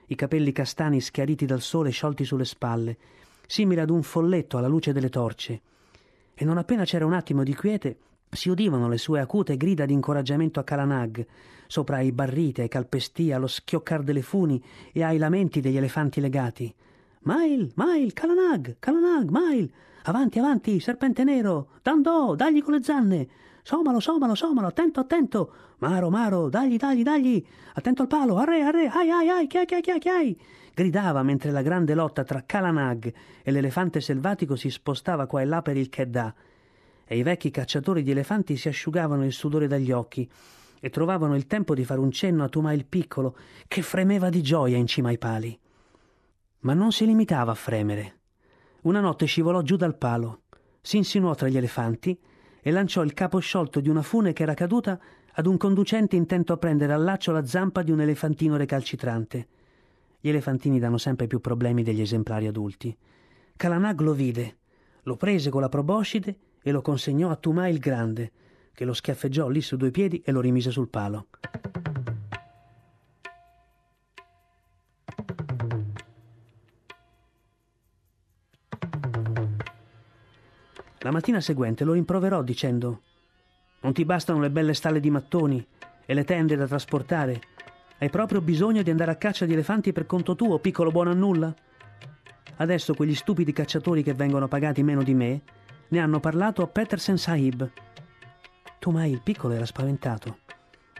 i 0.08 0.14
capelli 0.14 0.52
castani 0.52 1.00
schiariti 1.00 1.46
dal 1.46 1.62
sole 1.62 1.88
sciolti 1.88 2.26
sulle 2.26 2.44
spalle, 2.44 2.98
simile 3.46 3.80
ad 3.80 3.88
un 3.88 4.02
folletto 4.02 4.58
alla 4.58 4.68
luce 4.68 4.92
delle 4.92 5.08
torce. 5.08 5.62
E 6.34 6.44
non 6.44 6.58
appena 6.58 6.84
c'era 6.84 7.06
un 7.06 7.14
attimo 7.14 7.44
di 7.44 7.54
quiete, 7.54 7.96
si 8.28 8.50
udivano 8.50 8.88
le 8.88 8.98
sue 8.98 9.20
acute 9.20 9.56
grida 9.56 9.86
di 9.86 9.94
incoraggiamento 9.94 10.60
a 10.60 10.64
Kalanag, 10.64 11.26
sopra 11.66 11.96
ai 11.96 12.12
barriti, 12.12 12.60
ai 12.60 12.68
calpestì, 12.68 13.32
allo 13.32 13.46
schioccar 13.46 14.02
delle 14.02 14.20
funi 14.20 14.62
e 14.92 15.02
ai 15.02 15.16
lamenti 15.16 15.62
degli 15.62 15.78
elefanti 15.78 16.20
legati. 16.20 16.74
Mail, 17.24 17.72
Mail, 17.76 18.12
Kalanag, 18.12 18.76
Kalanag, 18.78 19.30
Mail! 19.30 19.72
Avanti, 20.02 20.38
avanti, 20.38 20.78
serpente 20.78 21.24
nero! 21.24 21.68
Dandò, 21.80 22.34
dagli 22.34 22.62
con 22.62 22.74
le 22.74 22.82
zanne! 22.82 23.28
Somalo, 23.62 23.98
somalo, 23.98 24.34
somalo, 24.34 24.66
attento, 24.66 25.00
attento! 25.00 25.52
Maro, 25.78 26.10
Maro, 26.10 26.50
dagli, 26.50 26.76
dagli, 26.76 27.02
dagli! 27.02 27.42
Attento 27.72 28.02
al 28.02 28.08
palo, 28.08 28.36
arre, 28.36 28.60
arre, 28.60 28.88
ai, 28.88 29.10
ai, 29.10 29.28
ai, 29.30 29.46
chiai, 29.46 29.64
chiai, 29.64 29.80
chiai, 29.80 29.98
chiai! 29.98 30.40
Gridava 30.74 31.22
mentre 31.22 31.50
la 31.50 31.62
grande 31.62 31.94
lotta 31.94 32.24
tra 32.24 32.42
Kalanag 32.44 33.12
e 33.42 33.50
l'elefante 33.50 34.02
selvatico 34.02 34.54
si 34.54 34.68
spostava 34.68 35.24
qua 35.24 35.40
e 35.40 35.46
là 35.46 35.62
per 35.62 35.78
il 35.78 35.88
Kedda. 35.88 36.34
E 37.06 37.16
i 37.16 37.22
vecchi 37.22 37.50
cacciatori 37.50 38.02
di 38.02 38.10
elefanti 38.10 38.58
si 38.58 38.68
asciugavano 38.68 39.24
il 39.24 39.32
sudore 39.32 39.66
dagli 39.66 39.92
occhi 39.92 40.30
e 40.78 40.90
trovavano 40.90 41.36
il 41.36 41.46
tempo 41.46 41.74
di 41.74 41.84
fare 41.86 42.00
un 42.00 42.10
cenno 42.10 42.44
a 42.44 42.50
Tuma 42.50 42.74
il 42.74 42.84
piccolo, 42.84 43.34
che 43.66 43.80
fremeva 43.80 44.28
di 44.28 44.42
gioia 44.42 44.76
in 44.76 44.86
cima 44.86 45.08
ai 45.08 45.16
pali. 45.16 45.58
Ma 46.64 46.72
non 46.72 46.92
si 46.92 47.04
limitava 47.04 47.52
a 47.52 47.54
fremere. 47.54 48.20
Una 48.82 49.00
notte 49.00 49.26
scivolò 49.26 49.60
giù 49.62 49.76
dal 49.76 49.96
palo, 49.96 50.42
si 50.80 50.96
insinuò 50.96 51.34
tra 51.34 51.48
gli 51.48 51.58
elefanti 51.58 52.18
e 52.60 52.70
lanciò 52.70 53.02
il 53.02 53.12
capo 53.12 53.38
sciolto 53.38 53.80
di 53.80 53.90
una 53.90 54.00
fune 54.00 54.32
che 54.32 54.42
era 54.42 54.54
caduta 54.54 54.98
ad 55.32 55.46
un 55.46 55.58
conducente 55.58 56.16
intento 56.16 56.54
a 56.54 56.56
prendere 56.56 56.94
al 56.94 57.02
laccio 57.02 57.32
la 57.32 57.44
zampa 57.44 57.82
di 57.82 57.90
un 57.90 58.00
elefantino 58.00 58.56
recalcitrante. 58.56 59.48
Gli 60.20 60.30
elefantini 60.30 60.78
danno 60.78 60.96
sempre 60.96 61.26
più 61.26 61.38
problemi 61.40 61.82
degli 61.82 62.00
esemplari 62.00 62.46
adulti. 62.46 62.96
Calanag 63.56 64.00
lo 64.00 64.12
vide, 64.12 64.56
lo 65.02 65.16
prese 65.16 65.50
con 65.50 65.60
la 65.60 65.68
proboscide 65.68 66.36
e 66.62 66.72
lo 66.72 66.80
consegnò 66.80 67.30
a 67.30 67.36
Tumà 67.36 67.68
il 67.68 67.78
Grande, 67.78 68.32
che 68.72 68.86
lo 68.86 68.94
schiaffeggiò 68.94 69.48
lì 69.48 69.60
su 69.60 69.76
due 69.76 69.90
piedi 69.90 70.22
e 70.24 70.32
lo 70.32 70.40
rimise 70.40 70.70
sul 70.70 70.88
palo. 70.88 71.26
La 81.04 81.10
mattina 81.10 81.38
seguente 81.42 81.84
lo 81.84 81.92
rimproverò 81.92 82.42
dicendo 82.42 83.02
Non 83.80 83.92
ti 83.92 84.06
bastano 84.06 84.40
le 84.40 84.50
belle 84.50 84.72
stalle 84.72 85.00
di 85.00 85.10
mattoni 85.10 85.64
e 86.06 86.14
le 86.14 86.24
tende 86.24 86.56
da 86.56 86.66
trasportare? 86.66 87.42
Hai 87.98 88.08
proprio 88.08 88.40
bisogno 88.40 88.80
di 88.80 88.88
andare 88.88 89.10
a 89.10 89.16
caccia 89.16 89.44
di 89.44 89.52
elefanti 89.52 89.92
per 89.92 90.06
conto 90.06 90.34
tuo, 90.34 90.58
piccolo 90.60 90.90
buono 90.90 91.10
a 91.10 91.14
nulla? 91.14 91.54
Adesso 92.56 92.94
quegli 92.94 93.14
stupidi 93.14 93.52
cacciatori 93.52 94.02
che 94.02 94.14
vengono 94.14 94.48
pagati 94.48 94.82
meno 94.82 95.02
di 95.02 95.12
me 95.12 95.42
ne 95.88 95.98
hanno 95.98 96.20
parlato 96.20 96.62
a 96.62 96.68
Petersen 96.68 97.18
Sahib. 97.18 97.70
Tomai 98.78 99.12
il 99.12 99.20
piccolo 99.20 99.52
era 99.52 99.66
spaventato. 99.66 100.38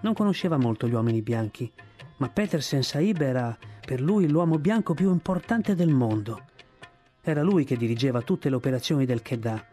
Non 0.03 0.13
conosceva 0.13 0.59
molto 0.59 0.87
gli 0.87 0.93
uomini 0.93 1.23
bianchi, 1.23 1.73
ma 2.19 2.29
Petersen 2.29 2.83
Sahib 2.83 3.23
era 3.23 3.57
per 3.87 4.03
lui 4.03 4.29
l'uomo 4.29 4.59
bianco 4.59 4.93
più 4.93 5.11
importante 5.11 5.75
del 5.75 5.89
mondo. 5.89 6.43
Era 7.23 7.43
lui 7.43 7.65
che 7.65 7.79
dirigeva 7.79 8.21
tutte 8.21 8.51
le 8.51 8.57
operazioni 8.57 9.07
del 9.07 9.23
Kedah 9.23 9.73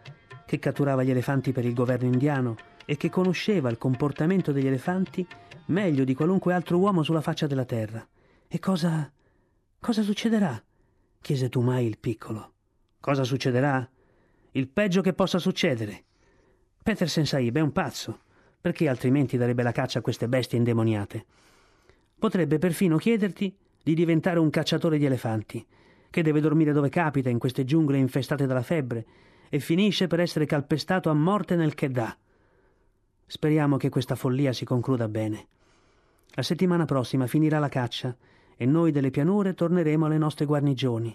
che 0.52 0.60
catturava 0.60 1.02
gli 1.02 1.12
elefanti 1.12 1.54
per 1.54 1.64
il 1.64 1.74
governo 1.74 2.08
indiano 2.08 2.58
e 2.84 2.98
che 2.98 3.10
conosceva 3.10 3.70
il 3.70 3.78
comportamento 3.78 4.52
degli 4.52 4.68
elefanti 4.68 5.26
meglio 5.68 6.04
di 6.04 6.14
qualunque 6.14 6.54
altro 6.54 6.78
uomo 6.78 7.04
sulla 7.04 7.22
faccia 7.22 7.48
della 7.48 7.64
terra. 7.64 8.06
E 8.50 8.60
cosa. 8.60 9.10
cosa 9.80 10.02
succederà? 10.02 10.62
chiese 11.22 11.48
Tumai 11.48 11.86
il 11.86 11.98
piccolo. 11.98 12.52
Cosa 13.00 13.24
succederà? 13.24 13.90
Il 14.52 14.68
peggio 14.68 15.00
che 15.00 15.14
possa 15.14 15.40
succedere. 15.40 16.04
Petersen 16.84 17.26
Saib 17.26 17.56
è 17.56 17.62
un 17.62 17.72
pazzo, 17.72 18.20
perché 18.60 18.90
altrimenti 18.90 19.38
darebbe 19.38 19.64
la 19.64 19.72
caccia 19.72 20.00
a 20.00 20.02
queste 20.02 20.28
bestie 20.28 20.58
indemoniate. 20.58 21.26
Potrebbe 22.20 22.58
perfino 22.58 22.98
chiederti 22.98 23.56
di 23.82 23.94
diventare 23.94 24.40
un 24.40 24.50
cacciatore 24.50 24.98
di 24.98 25.06
elefanti, 25.06 25.66
che 26.10 26.22
deve 26.22 26.42
dormire 26.42 26.74
dove 26.74 26.90
capita 26.90 27.30
in 27.30 27.40
queste 27.40 27.64
giungle 27.64 27.98
infestate 27.98 28.46
dalla 28.46 28.64
febbre 28.64 29.06
e 29.54 29.60
finisce 29.60 30.08
per 30.08 30.22
essere 30.22 30.46
calpestato 30.46 31.10
a 31.10 31.14
morte 31.14 31.58
nel 31.58 31.74
Kedah. 31.74 32.18
Speriamo 33.26 33.76
che 33.76 33.90
questa 33.90 34.16
follia 34.16 34.54
si 34.54 34.64
concluda 34.64 35.10
bene. 35.10 35.48
La 36.36 36.42
settimana 36.42 36.86
prossima 36.86 37.28
finirà 37.28 37.60
la 37.60 37.68
caccia 37.68 38.16
e 38.56 38.66
noi 38.66 38.92
delle 38.92 39.10
pianure 39.10 39.54
torneremo 39.54 40.06
alle 40.06 40.18
nostre 40.18 40.46
guarnigioni. 40.46 41.14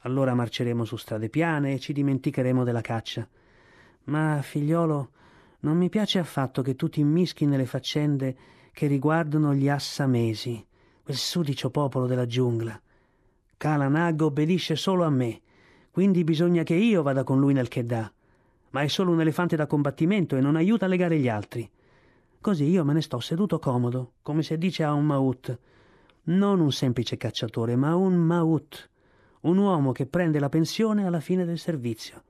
Allora 0.00 0.34
marceremo 0.34 0.84
su 0.84 0.96
strade 0.96 1.30
piane 1.30 1.72
e 1.72 1.78
ci 1.78 1.94
dimenticheremo 1.94 2.62
della 2.62 2.82
caccia. 2.82 3.26
Ma, 4.04 4.42
figliolo, 4.42 5.10
non 5.60 5.78
mi 5.78 5.88
piace 5.88 6.18
affatto 6.18 6.60
che 6.60 6.76
tu 6.76 6.90
ti 6.90 7.00
immischi 7.00 7.46
nelle 7.46 7.64
faccende 7.64 8.36
che 8.70 8.86
riguardano 8.86 9.54
gli 9.54 9.70
assamesi, 9.70 10.62
quel 11.02 11.16
sudicio 11.16 11.70
popolo 11.70 12.06
della 12.06 12.26
giungla. 12.26 12.78
Kalanag 13.56 14.20
obbedisce 14.20 14.76
solo 14.76 15.04
a 15.04 15.10
me 15.10 15.40
quindi 15.92 16.24
bisogna 16.24 16.62
che 16.62 16.72
io 16.72 17.02
vada 17.02 17.22
con 17.22 17.38
lui 17.38 17.52
nel 17.52 17.68
Kedah. 17.68 18.10
Ma 18.70 18.80
è 18.80 18.88
solo 18.88 19.10
un 19.10 19.20
elefante 19.20 19.56
da 19.56 19.66
combattimento 19.66 20.36
e 20.36 20.40
non 20.40 20.56
aiuta 20.56 20.86
a 20.86 20.88
legare 20.88 21.18
gli 21.18 21.28
altri. 21.28 21.70
Così 22.40 22.64
io 22.64 22.82
me 22.82 22.94
ne 22.94 23.02
sto 23.02 23.20
seduto 23.20 23.58
comodo, 23.58 24.14
come 24.22 24.42
si 24.42 24.56
dice 24.56 24.84
a 24.84 24.94
un 24.94 25.04
maut. 25.04 25.58
Non 26.24 26.60
un 26.60 26.72
semplice 26.72 27.18
cacciatore, 27.18 27.76
ma 27.76 27.94
un 27.94 28.14
maut. 28.14 28.88
Un 29.42 29.58
uomo 29.58 29.92
che 29.92 30.06
prende 30.06 30.38
la 30.38 30.48
pensione 30.48 31.06
alla 31.06 31.20
fine 31.20 31.44
del 31.44 31.58
servizio. 31.58 32.22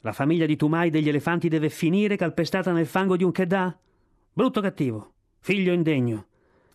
La 0.00 0.14
famiglia 0.14 0.46
di 0.46 0.56
Tumai 0.56 0.88
degli 0.88 1.10
elefanti 1.10 1.48
deve 1.48 1.68
finire 1.68 2.16
calpestata 2.16 2.72
nel 2.72 2.86
fango 2.86 3.14
di 3.14 3.24
un 3.24 3.32
Kedah? 3.32 3.78
Brutto 4.32 4.62
cattivo, 4.62 5.12
figlio 5.40 5.74
indegno. 5.74 6.28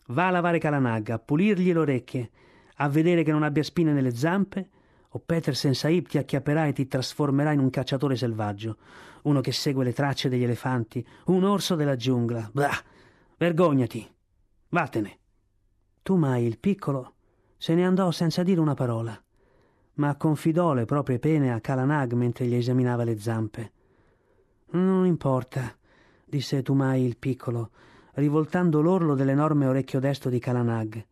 Va 0.08 0.28
a 0.28 0.32
lavare 0.32 0.60
Kalanag, 0.60 1.10
a 1.10 1.18
pulirgli 1.18 1.74
le 1.74 1.80
orecchie, 1.80 2.30
a 2.76 2.90
vedere 2.90 3.24
che 3.24 3.32
non 3.32 3.42
abbia 3.42 3.64
spine 3.64 3.92
nelle 3.92 4.14
zampe 4.14 4.70
o 5.14 5.20
Petersen 5.20 5.74
Saib 5.74 6.08
ti 6.08 6.18
acchiapperà 6.18 6.68
e 6.68 6.74
ti 6.74 6.88
trasformerà 6.88 7.52
in 7.52 7.60
un 7.60 7.70
cacciatore 7.70 8.16
selvaggio, 8.16 8.78
uno 9.24 9.42
che 9.42 9.52
segue 9.52 9.84
le 9.84 9.94
tracce 9.94 10.30
degli 10.30 10.44
elefanti, 10.44 11.06
un 11.26 11.44
orso 11.44 11.76
della 11.76 11.96
giungla. 11.96 12.50
Bah! 12.54 12.82
Vergognati! 13.38 14.10
Vattene! 14.70 15.20
Tu 16.02 16.16
mai, 16.16 16.46
il 16.46 16.58
piccolo, 16.60 17.14
se 17.58 17.76
ne 17.76 17.86
andò 17.86 18.10
senza 18.12 18.42
dire 18.42 18.60
una 18.60 18.74
parola, 18.74 19.22
ma 19.96 20.16
confidò 20.16 20.74
le 20.74 20.86
proprie 20.86 21.20
pene 21.20 21.52
a 21.52 21.60
Kalanag 21.60 22.14
mentre 22.14 22.46
gli 22.46 22.56
esaminava 22.56 23.04
le 23.04 23.20
zampe. 23.20 23.72
Non 24.72 25.06
importa, 25.06 25.76
disse 26.26 26.64
Tumai 26.64 27.04
il 27.04 27.18
piccolo, 27.18 27.72
rivoltando 28.14 28.82
l'orlo 28.82 29.14
dell'enorme 29.14 29.68
orecchio 29.68 30.00
destro 30.00 30.30
di 30.30 30.40
Kalanag. 30.40 31.06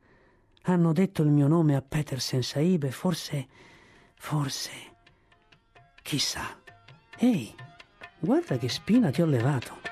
Hanno 0.63 0.93
detto 0.93 1.21
il 1.21 1.29
mio 1.29 1.47
nome 1.47 1.75
a 1.75 1.81
Petersen 1.81 2.41
Saib 2.41 2.83
e 2.83 2.91
forse 2.91 3.47
Forse. 4.19 4.69
Chissà. 6.03 6.55
Ehi, 7.17 7.55
guarda 8.19 8.57
che 8.57 8.69
spina 8.69 9.09
ti 9.09 9.21
ho 9.21 9.25
levato. 9.25 9.88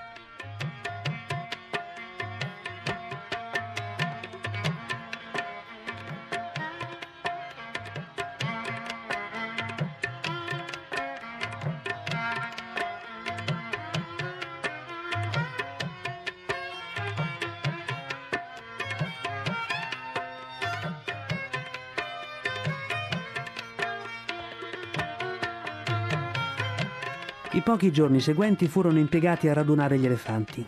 I 27.58 27.62
pochi 27.64 27.92
giorni 27.92 28.20
seguenti 28.20 28.68
furono 28.68 29.00
impiegati 29.00 29.48
a 29.48 29.54
radunare 29.54 29.98
gli 29.98 30.06
elefanti, 30.06 30.64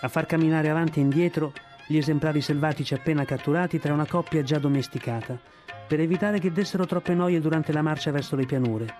a 0.00 0.08
far 0.08 0.26
camminare 0.26 0.68
avanti 0.68 0.98
e 0.98 1.02
indietro 1.02 1.54
gli 1.86 1.96
esemplari 1.96 2.42
selvatici 2.42 2.92
appena 2.92 3.24
catturati 3.24 3.78
tra 3.78 3.94
una 3.94 4.04
coppia 4.06 4.42
già 4.42 4.58
domesticata, 4.58 5.40
per 5.88 6.00
evitare 6.00 6.38
che 6.38 6.52
dessero 6.52 6.84
troppe 6.84 7.14
noie 7.14 7.40
durante 7.40 7.72
la 7.72 7.80
marcia 7.80 8.10
verso 8.10 8.36
le 8.36 8.44
pianure, 8.44 8.94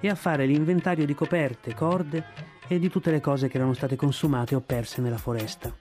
e 0.00 0.08
a 0.08 0.16
fare 0.16 0.44
l'inventario 0.44 1.06
di 1.06 1.14
coperte, 1.14 1.72
corde 1.72 2.24
e 2.66 2.80
di 2.80 2.90
tutte 2.90 3.12
le 3.12 3.20
cose 3.20 3.46
che 3.46 3.58
erano 3.58 3.72
state 3.72 3.94
consumate 3.94 4.56
o 4.56 4.60
perse 4.60 5.00
nella 5.00 5.18
foresta. 5.18 5.72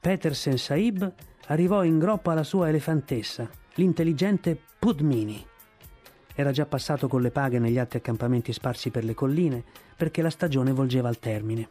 Petersen 0.00 0.58
Saib 0.58 1.14
arrivò 1.46 1.82
in 1.82 1.98
groppa 1.98 2.32
alla 2.32 2.44
sua 2.44 2.68
elefantessa, 2.68 3.48
l'intelligente 3.76 4.60
Pudmini. 4.78 5.46
Era 6.34 6.50
già 6.50 6.66
passato 6.66 7.08
con 7.08 7.20
le 7.20 7.30
paghe 7.30 7.58
negli 7.58 7.78
altri 7.78 7.98
accampamenti 7.98 8.52
sparsi 8.52 8.90
per 8.90 9.04
le 9.04 9.14
colline 9.14 9.62
perché 9.96 10.22
la 10.22 10.30
stagione 10.30 10.72
volgeva 10.72 11.08
al 11.08 11.18
termine. 11.18 11.68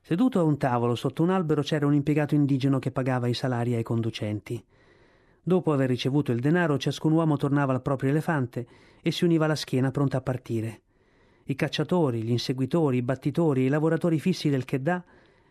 Seduto 0.00 0.38
a 0.38 0.44
un 0.44 0.56
tavolo 0.56 0.94
sotto 0.94 1.22
un 1.22 1.30
albero 1.30 1.62
c'era 1.62 1.86
un 1.86 1.94
impiegato 1.94 2.34
indigeno 2.34 2.78
che 2.78 2.92
pagava 2.92 3.26
i 3.26 3.34
salari 3.34 3.74
ai 3.74 3.82
conducenti. 3.82 4.62
Dopo 5.42 5.72
aver 5.72 5.88
ricevuto 5.88 6.30
il 6.30 6.40
denaro, 6.40 6.78
ciascun 6.78 7.12
uomo 7.12 7.36
tornava 7.36 7.72
al 7.72 7.82
proprio 7.82 8.10
elefante 8.10 8.66
e 9.02 9.10
si 9.10 9.24
univa 9.24 9.46
alla 9.46 9.56
schiena 9.56 9.90
pronta 9.90 10.18
a 10.18 10.20
partire. 10.20 10.80
I 11.44 11.54
cacciatori, 11.54 12.22
gli 12.22 12.30
inseguitori, 12.30 12.98
i 12.98 13.02
battitori 13.02 13.62
e 13.62 13.64
i 13.66 13.68
lavoratori 13.68 14.18
fissi 14.18 14.48
del 14.48 14.64
Keddah, 14.64 15.04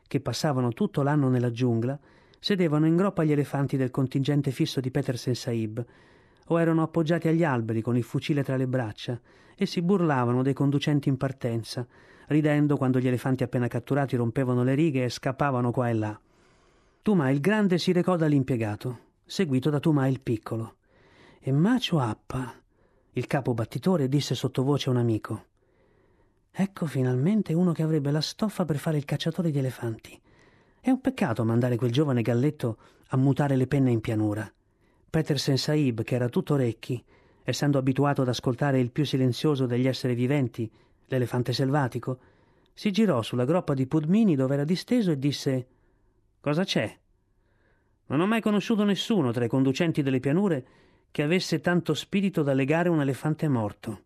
che 0.07 0.19
passavano 0.19 0.73
tutto 0.73 1.01
l'anno 1.01 1.29
nella 1.29 1.51
giungla, 1.51 1.97
sedevano 2.39 2.85
in 2.85 2.95
groppa 2.95 3.23
agli 3.23 3.31
elefanti 3.31 3.77
del 3.77 3.91
contingente 3.91 4.51
fisso 4.51 4.79
di 4.79 4.91
Petersen 4.91 5.35
Saib, 5.35 5.85
o 6.47 6.59
erano 6.59 6.83
appoggiati 6.83 7.27
agli 7.27 7.43
alberi 7.43 7.81
con 7.81 7.97
il 7.97 8.03
fucile 8.03 8.43
tra 8.43 8.55
le 8.55 8.67
braccia 8.67 9.19
e 9.55 9.65
si 9.65 9.81
burlavano 9.81 10.43
dei 10.43 10.53
conducenti 10.53 11.09
in 11.09 11.17
partenza, 11.17 11.87
ridendo 12.27 12.77
quando 12.77 12.99
gli 12.99 13.07
elefanti 13.07 13.43
appena 13.43 13.67
catturati 13.67 14.15
rompevano 14.15 14.63
le 14.63 14.75
righe 14.75 15.05
e 15.05 15.09
scappavano 15.09 15.71
qua 15.71 15.89
e 15.89 15.93
là. 15.93 16.19
Tuma 17.01 17.29
il 17.29 17.39
grande 17.39 17.77
si 17.77 17.91
recò 17.91 18.15
dall'impiegato, 18.15 18.99
seguito 19.25 19.69
da 19.69 19.79
Tuma 19.79 20.07
il 20.07 20.21
piccolo. 20.21 20.77
E 21.39 21.51
Macio 21.51 21.99
Appa, 21.99 22.53
il 23.11 23.27
capo 23.27 23.53
battitore, 23.53 24.09
disse 24.09 24.35
sottovoce 24.35 24.89
a 24.89 24.91
un 24.91 24.97
amico. 24.97 25.45
Ecco 26.51 26.85
finalmente 26.85 27.53
uno 27.53 27.71
che 27.73 27.83
avrebbe 27.83 28.11
la 28.11 28.21
stoffa 28.21 28.65
per 28.65 28.77
fare 28.77 28.97
il 28.97 29.05
cacciatore 29.05 29.51
di 29.51 29.59
elefanti. 29.59 30.19
È 30.79 30.89
un 30.89 31.01
peccato 31.01 31.43
mandare 31.43 31.75
quel 31.75 31.91
giovane 31.91 32.21
galletto 32.21 32.77
a 33.09 33.17
mutare 33.17 33.55
le 33.55 33.67
penne 33.67 33.91
in 33.91 34.01
pianura. 34.01 34.51
Petersen 35.15 35.57
Saib, 35.57 36.03
che 36.03 36.15
era 36.15 36.27
tutto 36.27 36.55
orecchi, 36.55 37.01
essendo 37.41 37.77
abituato 37.77 38.23
ad 38.23 38.27
ascoltare 38.27 38.81
il 38.81 38.91
più 38.91 39.05
silenzioso 39.05 39.65
degli 39.65 39.87
esseri 39.87 40.13
viventi, 40.13 40.69
l'elefante 41.05 41.53
selvatico, 41.53 42.19
si 42.73 42.91
girò 42.91 43.21
sulla 43.21 43.45
groppa 43.45 43.73
di 43.73 43.87
Pudmini 43.87 44.35
dove 44.35 44.55
era 44.55 44.65
disteso 44.65 45.11
e 45.11 45.17
disse 45.17 45.67
Cosa 46.41 46.65
c'è? 46.65 46.93
Non 48.07 48.19
ho 48.19 48.27
mai 48.27 48.41
conosciuto 48.41 48.83
nessuno 48.83 49.31
tra 49.31 49.45
i 49.45 49.47
conducenti 49.47 50.03
delle 50.03 50.19
pianure 50.19 50.65
che 51.11 51.23
avesse 51.23 51.61
tanto 51.61 51.93
spirito 51.93 52.43
da 52.43 52.51
legare 52.51 52.89
un 52.89 52.99
elefante 52.99 53.47
morto. 53.47 54.01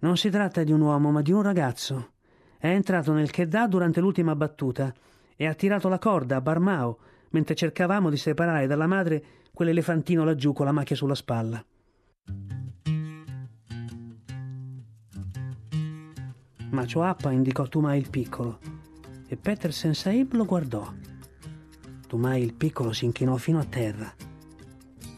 Non 0.00 0.18
si 0.18 0.28
tratta 0.28 0.64
di 0.64 0.72
un 0.72 0.82
uomo, 0.82 1.10
ma 1.10 1.22
di 1.22 1.32
un 1.32 1.40
ragazzo. 1.40 2.10
È 2.58 2.68
entrato 2.68 3.14
nel 3.14 3.30
Keddah 3.30 3.66
durante 3.66 4.00
l'ultima 4.00 4.36
battuta 4.36 4.92
e 5.34 5.46
ha 5.46 5.54
tirato 5.54 5.88
la 5.88 5.98
corda 5.98 6.36
a 6.36 6.40
Barmao 6.42 6.98
mentre 7.30 7.54
cercavamo 7.54 8.10
di 8.10 8.18
separare 8.18 8.66
dalla 8.66 8.86
madre 8.86 9.24
quell'elefantino 9.58 10.22
laggiù 10.22 10.52
con 10.52 10.66
la 10.66 10.70
macchia 10.70 10.94
sulla 10.94 11.16
spalla. 11.16 11.60
Macio 16.70 17.02
Appa 17.02 17.32
indicò 17.32 17.66
Tumai 17.66 17.98
il 17.98 18.08
piccolo 18.08 18.60
e 19.26 19.36
Petersen 19.36 19.96
Saib 19.96 20.34
lo 20.34 20.44
guardò. 20.44 20.88
Tumai 22.06 22.40
il 22.40 22.54
piccolo 22.54 22.92
si 22.92 23.04
inchinò 23.04 23.34
fino 23.34 23.58
a 23.58 23.64
terra. 23.64 24.14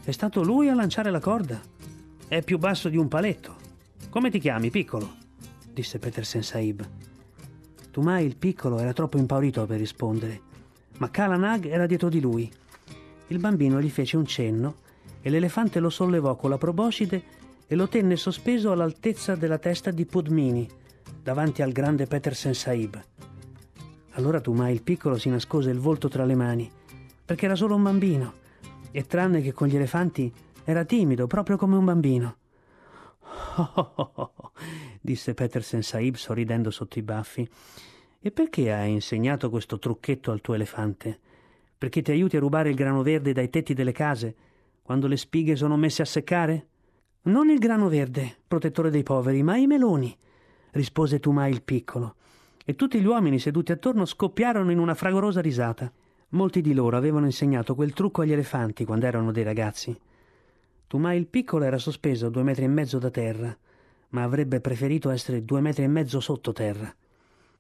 È 0.03 0.11
stato 0.11 0.43
lui 0.43 0.71
a 0.71 0.75
lanciare 0.75 1.11
la 1.11 1.21
corda? 1.21 1.61
È 2.27 2.43
più 2.43 2.57
basso 2.57 2.89
di 2.89 2.97
un 2.97 3.09
paletto. 3.09 3.57
Come 4.09 4.31
ti 4.31 4.39
chiami, 4.39 4.71
piccolo? 4.71 5.17
disse 5.71 5.99
Petersen 5.99 6.43
Saib. 6.43 6.89
Tumai 7.91 8.25
il 8.25 8.37
piccolo 8.39 8.79
era 8.79 8.95
troppo 8.95 9.19
impaurito 9.19 9.67
per 9.67 9.77
rispondere, 9.77 10.41
ma 10.97 11.11
Kalanag 11.11 11.67
era 11.67 11.85
dietro 11.85 12.09
di 12.09 12.21
lui. 12.21 12.51
Il 13.31 13.39
bambino 13.39 13.81
gli 13.81 13.91
fece 13.91 14.17
un 14.17 14.27
cenno 14.27 14.75
e 15.23 15.31
l'elefante 15.31 15.79
lo 15.79 15.89
sollevò 15.89 16.35
con 16.35 16.51
la 16.51 16.59
proboscide 16.59 17.23
e 17.69 17.77
lo 17.77 17.87
tenne 17.87 18.17
sospeso 18.17 18.73
all'altezza 18.73 19.37
della 19.37 19.59
testa 19.59 19.93
di 19.93 20.05
Pudmini, 20.05 20.69
davanti 21.23 21.63
al 21.63 21.71
grande 21.71 22.07
Petersen 22.07 22.55
Saib. 22.55 23.01
Allora 24.15 24.41
Tumai 24.41 24.73
il 24.73 24.83
piccolo 24.83 25.17
si 25.17 25.29
nascose 25.29 25.71
il 25.71 25.79
volto 25.79 26.09
tra 26.09 26.25
le 26.25 26.35
mani, 26.35 26.69
perché 27.25 27.45
era 27.45 27.55
solo 27.55 27.77
un 27.77 27.85
bambino, 27.85 28.35
e 28.91 29.07
tranne 29.07 29.41
che 29.43 29.53
con 29.53 29.69
gli 29.69 29.77
elefanti 29.77 30.33
era 30.65 30.85
timido, 30.85 31.29
proprio 31.29 31.57
come 31.57 31.77
un 31.77 31.85
bambino. 31.85 32.37
Oh, 33.57 33.71
oh, 33.75 33.93
oh, 33.95 34.13
oh, 34.35 34.53
disse 35.01 35.35
Petersen 35.35 35.83
Saib 35.83 36.17
sorridendo 36.17 36.73
sotto 36.73 36.99
i 36.99 37.03
baffi. 37.03 37.49
E 38.19 38.31
perché 38.33 38.73
hai 38.73 38.91
insegnato 38.91 39.51
questo 39.51 39.79
trucchetto 39.79 40.33
al 40.33 40.41
tuo 40.41 40.55
elefante? 40.55 41.21
Perché 41.81 42.03
ti 42.03 42.11
aiuti 42.11 42.37
a 42.37 42.41
rubare 42.41 42.69
il 42.69 42.75
grano 42.75 43.03
verde 43.03 43.33
dai 43.33 43.49
tetti 43.49 43.73
delle 43.73 43.93
case, 43.93 44.35
quando 44.83 45.07
le 45.07 45.17
spighe 45.17 45.57
sono 45.57 45.79
messe 45.79 46.03
a 46.03 46.05
seccare? 46.05 46.67
Non 47.23 47.49
il 47.49 47.59
grano 47.59 47.89
verde, 47.89 48.37
protettore 48.47 48.91
dei 48.91 49.03
poveri, 49.03 49.43
ma 49.43 49.57
i 49.57 49.67
meloni 49.67 50.15
rispose 50.73 51.21
Tumai 51.21 51.51
il 51.51 51.63
piccolo, 51.63 52.17
e 52.67 52.75
tutti 52.77 53.01
gli 53.01 53.07
uomini 53.07 53.39
seduti 53.39 53.73
attorno 53.73 54.05
scoppiarono 54.05 54.71
in 54.71 54.79
una 54.79 54.93
fragorosa 54.93 55.41
risata. 55.41 55.91
Molti 56.33 56.61
di 56.61 56.75
loro 56.75 56.99
avevano 56.99 57.25
insegnato 57.25 57.75
quel 57.75 57.95
trucco 57.95 58.21
agli 58.21 58.33
elefanti 58.33 58.85
quando 58.85 59.07
erano 59.07 59.33
dei 59.33 59.43
ragazzi. 59.43 59.99
Tumai 60.87 61.17
il 61.17 61.29
piccolo 61.29 61.65
era 61.65 61.79
sospeso 61.79 62.27
a 62.27 62.31
due 62.31 62.43
metri 62.43 62.65
e 62.65 62.69
mezzo 62.69 62.99
da 62.99 63.09
terra, 63.09 63.57
ma 64.11 64.23
avrebbe 64.23 64.61
preferito 64.61 65.09
essere 65.09 65.47
due 65.47 65.63
metri 65.63 65.85
e 65.85 65.89
mezzo 65.89 66.21
sottoterra. 66.21 66.95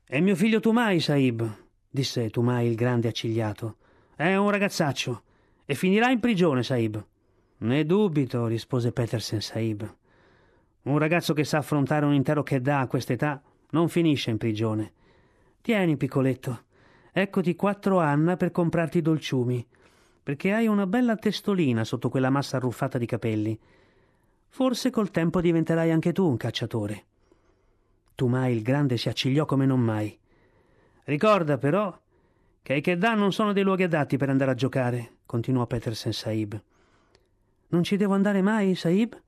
È 0.04 0.20
mio 0.20 0.36
figlio 0.36 0.60
Tumai, 0.60 1.00
Saib, 1.00 1.50
disse 1.88 2.28
Tumai 2.28 2.68
il 2.68 2.74
grande 2.74 3.08
accigliato. 3.08 3.76
È 4.20 4.36
un 4.36 4.50
ragazzaccio 4.50 5.22
e 5.64 5.74
finirà 5.74 6.10
in 6.10 6.20
prigione, 6.20 6.62
Saib. 6.62 7.02
Ne 7.60 7.86
dubito, 7.86 8.46
rispose 8.48 8.92
Petersen 8.92 9.40
Saib. 9.40 9.96
Un 10.82 10.98
ragazzo 10.98 11.32
che 11.32 11.42
sa 11.42 11.56
affrontare 11.56 12.04
un 12.04 12.12
intero 12.12 12.42
Keddah 12.42 12.80
a 12.80 12.86
quest'età 12.86 13.40
non 13.70 13.88
finisce 13.88 14.28
in 14.28 14.36
prigione. 14.36 14.92
Tieni, 15.62 15.96
piccoletto, 15.96 16.64
eccoti 17.12 17.56
quattro 17.56 17.98
anna 17.98 18.36
per 18.36 18.50
comprarti 18.50 19.00
dolciumi, 19.00 19.66
perché 20.22 20.52
hai 20.52 20.66
una 20.66 20.86
bella 20.86 21.16
testolina 21.16 21.82
sotto 21.82 22.10
quella 22.10 22.28
massa 22.28 22.58
arruffata 22.58 22.98
di 22.98 23.06
capelli. 23.06 23.58
Forse 24.48 24.90
col 24.90 25.10
tempo 25.10 25.40
diventerai 25.40 25.90
anche 25.90 26.12
tu 26.12 26.28
un 26.28 26.36
cacciatore. 26.36 27.04
Tumai 28.14 28.54
il 28.54 28.60
grande 28.60 28.98
si 28.98 29.08
accigliò 29.08 29.46
come 29.46 29.64
non 29.64 29.80
mai. 29.80 30.14
Ricorda 31.04 31.56
però 31.56 31.98
che 32.70 32.76
i 32.76 32.80
Keddah 32.82 33.14
non 33.14 33.32
sono 33.32 33.52
dei 33.52 33.64
luoghi 33.64 33.82
adatti 33.82 34.16
per 34.16 34.30
andare 34.30 34.52
a 34.52 34.54
giocare, 34.54 35.16
continuò 35.26 35.66
Petersen 35.66 36.12
Saib. 36.12 36.62
Non 37.70 37.82
ci 37.82 37.96
devo 37.96 38.14
andare 38.14 38.42
mai, 38.42 38.76
Saib? 38.76 39.20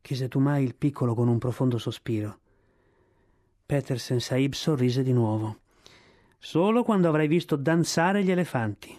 chiese 0.00 0.26
Tumai 0.26 0.64
il 0.64 0.74
piccolo 0.74 1.14
con 1.14 1.28
un 1.28 1.38
profondo 1.38 1.78
sospiro. 1.78 2.40
Petersen 3.64 4.18
Saib 4.18 4.54
sorrise 4.54 5.04
di 5.04 5.12
nuovo. 5.12 5.60
Solo 6.40 6.82
quando 6.82 7.08
avrai 7.08 7.28
visto 7.28 7.54
danzare 7.54 8.24
gli 8.24 8.30
elefanti. 8.32 8.92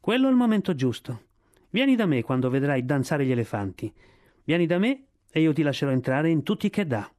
Quello 0.00 0.26
è 0.26 0.30
il 0.30 0.36
momento 0.36 0.74
giusto. 0.74 1.24
Vieni 1.68 1.96
da 1.96 2.06
me 2.06 2.22
quando 2.22 2.48
vedrai 2.48 2.86
danzare 2.86 3.26
gli 3.26 3.32
elefanti. 3.32 3.92
Vieni 4.44 4.64
da 4.64 4.78
me 4.78 5.04
e 5.30 5.42
io 5.42 5.52
ti 5.52 5.60
lascerò 5.60 5.90
entrare 5.90 6.30
in 6.30 6.42
tutti 6.42 6.72
i 6.74 6.86
dà. 6.86 7.12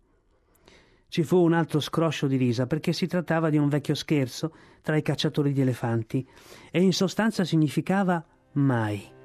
Ci 1.10 1.24
fu 1.24 1.38
un 1.38 1.54
altro 1.54 1.80
scroscio 1.80 2.28
di 2.28 2.38
risa 2.38 2.68
perché 2.68 2.94
si 2.94 3.08
trattava 3.08 3.50
di 3.50 3.58
un 3.58 3.68
vecchio 3.68 3.96
scherzo 3.96 4.54
tra 4.84 4.96
i 4.96 5.02
cacciatori 5.02 5.52
di 5.52 5.62
elefanti 5.62 6.26
e 6.70 6.84
in 6.84 6.94
sostanza 6.94 7.44
significava 7.44 8.24
mai. 8.54 9.18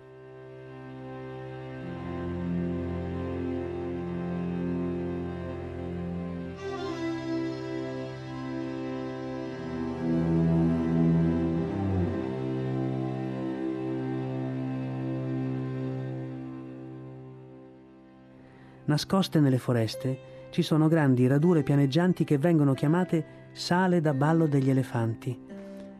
Nascoste 18.86 19.40
nelle 19.40 19.58
foreste 19.58 20.33
ci 20.54 20.62
sono 20.62 20.86
grandi 20.86 21.26
radure 21.26 21.64
pianeggianti 21.64 22.22
che 22.22 22.38
vengono 22.38 22.74
chiamate 22.74 23.48
sale 23.50 24.00
da 24.00 24.14
ballo 24.14 24.46
degli 24.46 24.70
elefanti. 24.70 25.36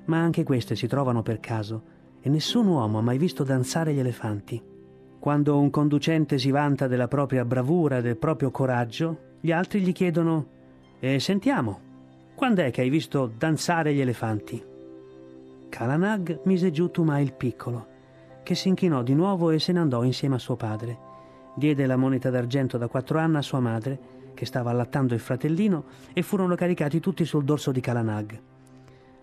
Ma 0.05 0.21
anche 0.21 0.45
queste 0.45 0.77
si 0.77 0.87
trovano 0.87 1.23
per 1.25 1.41
caso 1.41 1.83
e 2.21 2.29
nessun 2.29 2.69
uomo 2.69 2.99
ha 2.99 3.03
mai 3.03 3.19
visto 3.19 3.43
danzare 3.43 3.93
gli 3.93 3.99
elefanti. 3.99 4.63
Quando 5.19 5.59
un 5.59 5.71
conducente 5.71 6.39
si 6.39 6.53
vanta 6.53 6.87
della 6.87 7.09
propria 7.09 7.45
bravura 7.45 8.01
del 8.01 8.17
proprio 8.17 8.53
coraggio, 8.53 9.33
gli 9.41 9.51
altri 9.51 9.81
gli 9.81 9.91
chiedono 9.91 10.47
E 11.01 11.19
sentiamo, 11.19 11.81
quando 12.37 12.63
è 12.63 12.71
che 12.71 12.83
hai 12.83 12.91
visto 12.91 13.29
danzare 13.37 13.93
gli 13.93 14.01
elefanti? 14.01 14.65
Kalanag 15.69 16.43
mise 16.45 16.71
giù 16.71 16.93
Tumai 16.93 17.25
il 17.25 17.33
piccolo, 17.33 17.87
che 18.45 18.55
si 18.55 18.69
inchinò 18.69 19.03
di 19.03 19.15
nuovo 19.15 19.51
e 19.51 19.59
se 19.59 19.73
ne 19.73 19.81
andò 19.81 20.05
insieme 20.05 20.37
a 20.37 20.39
suo 20.39 20.55
padre. 20.55 20.97
Diede 21.57 21.87
la 21.87 21.97
moneta 21.97 22.31
d'argento 22.31 22.79
da 22.79 22.87
quattro 22.87 23.19
anni 23.19 23.39
a 23.39 23.43
sua 23.43 23.59
madre, 23.59 24.14
che 24.35 24.45
stava 24.47 24.71
allattando 24.71 25.15
il 25.15 25.21
fratellino, 25.21 25.85
e 26.13 26.23
furono 26.23 26.55
caricati 26.55 27.01
tutti 27.01 27.25
sul 27.25 27.45
dorso 27.45 27.73
di 27.73 27.81
Kalanag. 27.81 28.41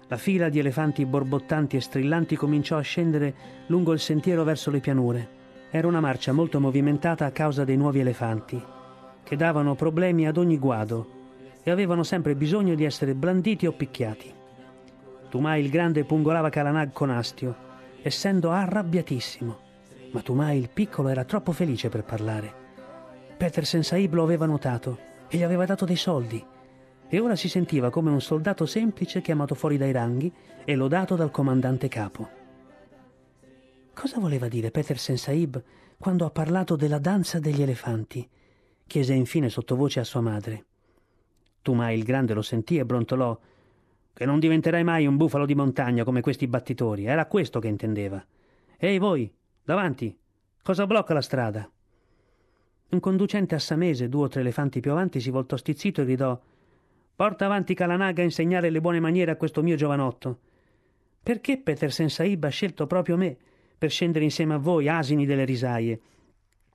La 0.07 0.17
fila 0.17 0.49
di 0.49 0.59
elefanti 0.59 1.05
borbottanti 1.05 1.77
e 1.77 1.81
strillanti 1.81 2.35
cominciò 2.35 2.77
a 2.77 2.81
scendere 2.81 3.33
lungo 3.67 3.93
il 3.93 3.99
sentiero 3.99 4.43
verso 4.43 4.69
le 4.69 4.79
pianure. 4.79 5.39
Era 5.69 5.87
una 5.87 6.01
marcia 6.01 6.33
molto 6.33 6.59
movimentata 6.59 7.25
a 7.25 7.31
causa 7.31 7.63
dei 7.63 7.77
nuovi 7.77 7.99
elefanti, 7.99 8.61
che 9.23 9.35
davano 9.37 9.75
problemi 9.75 10.27
ad 10.27 10.35
ogni 10.35 10.57
guado 10.57 11.19
e 11.63 11.71
avevano 11.71 12.03
sempre 12.03 12.35
bisogno 12.35 12.75
di 12.75 12.83
essere 12.83 13.13
blanditi 13.13 13.67
o 13.67 13.71
picchiati. 13.71 14.33
Tumai 15.29 15.63
il 15.63 15.69
grande 15.69 16.03
pungolava 16.03 16.49
Kalanag 16.49 16.91
con 16.91 17.09
astio, 17.09 17.55
essendo 18.01 18.51
arrabbiatissimo, 18.51 19.59
ma 20.11 20.21
Tumai 20.21 20.57
il 20.57 20.69
piccolo 20.73 21.07
era 21.07 21.23
troppo 21.23 21.53
felice 21.53 21.87
per 21.87 22.03
parlare. 22.03 22.60
Peter 23.41 23.65
Sensaib 23.65 24.13
lo 24.13 24.21
aveva 24.21 24.45
notato 24.45 24.99
e 25.27 25.35
gli 25.35 25.41
aveva 25.41 25.65
dato 25.65 25.83
dei 25.83 25.95
soldi, 25.95 26.45
e 27.07 27.19
ora 27.19 27.35
si 27.35 27.49
sentiva 27.49 27.89
come 27.89 28.11
un 28.11 28.21
soldato 28.21 28.67
semplice 28.67 29.19
chiamato 29.21 29.55
fuori 29.55 29.77
dai 29.77 29.91
ranghi 29.91 30.31
e 30.63 30.75
lodato 30.75 31.15
dal 31.15 31.31
comandante 31.31 31.87
capo. 31.87 32.29
Cosa 33.95 34.19
voleva 34.19 34.47
dire 34.47 34.69
Peter 34.69 34.99
Sensaib 34.99 35.59
quando 35.97 36.25
ha 36.25 36.29
parlato 36.29 36.75
della 36.75 36.99
danza 36.99 37.39
degli 37.39 37.63
elefanti? 37.63 38.29
chiese 38.85 39.15
infine 39.15 39.49
sottovoce 39.49 39.99
a 39.99 40.03
sua 40.03 40.21
madre. 40.21 40.65
Tumai 41.63 41.97
il 41.97 42.03
grande 42.03 42.35
lo 42.35 42.43
sentì 42.43 42.77
e 42.77 42.85
brontolò 42.85 43.35
che 44.13 44.25
non 44.25 44.37
diventerai 44.37 44.83
mai 44.83 45.07
un 45.07 45.17
bufalo 45.17 45.47
di 45.47 45.55
montagna 45.55 46.03
come 46.03 46.21
questi 46.21 46.45
battitori. 46.45 47.05
Era 47.05 47.25
questo 47.25 47.59
che 47.59 47.69
intendeva. 47.69 48.23
Ehi 48.77 48.99
voi, 48.99 49.33
davanti, 49.63 50.15
cosa 50.61 50.85
blocca 50.85 51.15
la 51.15 51.21
strada? 51.21 51.67
Un 52.91 52.99
conducente 52.99 53.55
assamese, 53.55 54.09
due 54.09 54.25
o 54.25 54.27
tre 54.27 54.41
elefanti 54.41 54.81
più 54.81 54.91
avanti, 54.91 55.21
si 55.21 55.29
voltò 55.29 55.55
stizzito 55.55 56.01
e 56.01 56.05
gridò 56.05 56.39
Porta 57.15 57.45
avanti 57.45 57.73
Kalanaga 57.73 58.21
a 58.21 58.25
insegnare 58.25 58.69
le 58.69 58.81
buone 58.81 58.99
maniere 58.99 59.31
a 59.31 59.35
questo 59.37 59.61
mio 59.61 59.75
giovanotto. 59.75 60.39
Perché 61.23 61.57
Peter 61.57 61.93
Sensaib 61.93 62.43
ha 62.43 62.49
scelto 62.49 62.87
proprio 62.87 63.15
me? 63.15 63.37
per 63.77 63.89
scendere 63.89 64.25
insieme 64.25 64.55
a 64.55 64.57
voi, 64.57 64.89
asini 64.89 65.25
delle 65.25 65.45
risaie. 65.45 65.99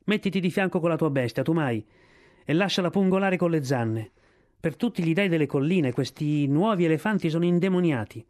Mettiti 0.05 0.41
di 0.41 0.51
fianco 0.51 0.81
con 0.81 0.89
la 0.89 0.97
tua 0.97 1.11
bestia, 1.11 1.43
tu 1.43 1.53
mai, 1.53 1.85
e 2.45 2.53
lasciala 2.53 2.91
pungolare 2.91 3.37
con 3.37 3.51
le 3.51 3.63
zanne. 3.63 4.11
Per 4.59 4.75
tutti 4.75 5.05
gli 5.05 5.13
dei 5.13 5.29
delle 5.29 5.47
colline 5.47 5.93
questi 5.93 6.47
nuovi 6.47 6.85
elefanti 6.85 7.29
sono 7.29 7.45
indemoniati. 7.45 8.25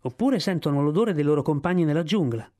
Oppure 0.00 0.40
sentono 0.40 0.82
l'odore 0.82 1.12
dei 1.12 1.24
loro 1.24 1.42
compagni 1.42 1.84
nella 1.84 2.02
giungla. 2.02 2.50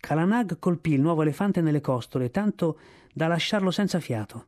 Kalanag 0.00 0.58
colpì 0.58 0.94
il 0.94 1.00
nuovo 1.00 1.22
elefante 1.22 1.60
nelle 1.60 1.82
costole, 1.82 2.30
tanto 2.30 2.78
da 3.12 3.26
lasciarlo 3.26 3.70
senza 3.70 4.00
fiato, 4.00 4.46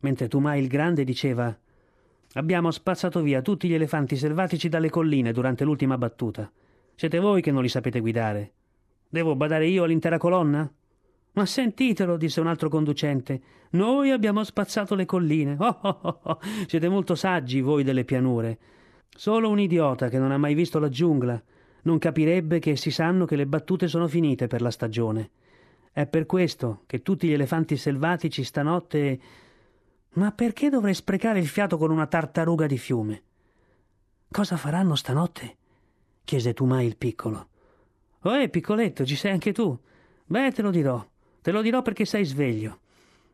mentre 0.00 0.28
Tumai 0.28 0.60
il 0.60 0.68
Grande 0.68 1.04
diceva 1.04 1.56
Abbiamo 2.34 2.70
spazzato 2.70 3.22
via 3.22 3.40
tutti 3.40 3.68
gli 3.68 3.74
elefanti 3.74 4.16
selvatici 4.16 4.68
dalle 4.68 4.90
colline 4.90 5.32
durante 5.32 5.64
l'ultima 5.64 5.96
battuta. 5.96 6.50
Siete 6.94 7.18
voi 7.20 7.40
che 7.40 7.50
non 7.50 7.62
li 7.62 7.68
sapete 7.68 8.00
guidare. 8.00 8.52
Devo 9.08 9.34
badare 9.34 9.66
io 9.66 9.84
all'intera 9.84 10.18
colonna? 10.18 10.70
Ma 11.32 11.46
sentitelo, 11.46 12.16
disse 12.16 12.40
un 12.40 12.48
altro 12.48 12.68
conducente. 12.68 13.40
Noi 13.70 14.10
abbiamo 14.10 14.44
spazzato 14.44 14.94
le 14.94 15.06
colline. 15.06 15.56
Oh, 15.58 15.78
oh, 15.80 15.98
oh, 16.02 16.20
oh, 16.22 16.38
Siete 16.66 16.88
molto 16.88 17.14
saggi 17.14 17.60
voi 17.60 17.82
delle 17.82 18.04
pianure. 18.04 18.58
Solo 19.08 19.48
un 19.48 19.58
idiota 19.58 20.08
che 20.08 20.18
non 20.18 20.32
ha 20.32 20.38
mai 20.38 20.54
visto 20.54 20.78
la 20.78 20.88
giungla 20.88 21.42
non 21.88 21.98
capirebbe 21.98 22.58
che 22.58 22.76
si 22.76 22.90
sanno 22.90 23.24
che 23.24 23.34
le 23.34 23.46
battute 23.46 23.88
sono 23.88 24.06
finite 24.06 24.46
per 24.46 24.60
la 24.60 24.70
stagione. 24.70 25.30
È 25.90 26.06
per 26.06 26.26
questo 26.26 26.82
che 26.84 27.00
tutti 27.00 27.26
gli 27.26 27.32
elefanti 27.32 27.78
selvatici 27.78 28.44
stanotte. 28.44 29.20
Ma 30.10 30.30
perché 30.32 30.68
dovrei 30.68 30.92
sprecare 30.92 31.38
il 31.38 31.48
fiato 31.48 31.78
con 31.78 31.90
una 31.90 32.06
tartaruga 32.06 32.66
di 32.66 32.76
fiume? 32.76 33.22
Cosa 34.30 34.58
faranno 34.58 34.96
stanotte? 34.96 35.56
chiese 36.24 36.52
Tumai 36.52 36.86
il 36.86 36.98
piccolo. 36.98 37.48
Oh, 38.22 38.48
piccoletto, 38.48 39.06
ci 39.06 39.16
sei 39.16 39.32
anche 39.32 39.52
tu? 39.52 39.76
Beh, 40.26 40.52
te 40.52 40.60
lo 40.60 40.70
dirò. 40.70 41.02
Te 41.40 41.50
lo 41.50 41.62
dirò 41.62 41.80
perché 41.80 42.04
sei 42.04 42.26
sveglio. 42.26 42.80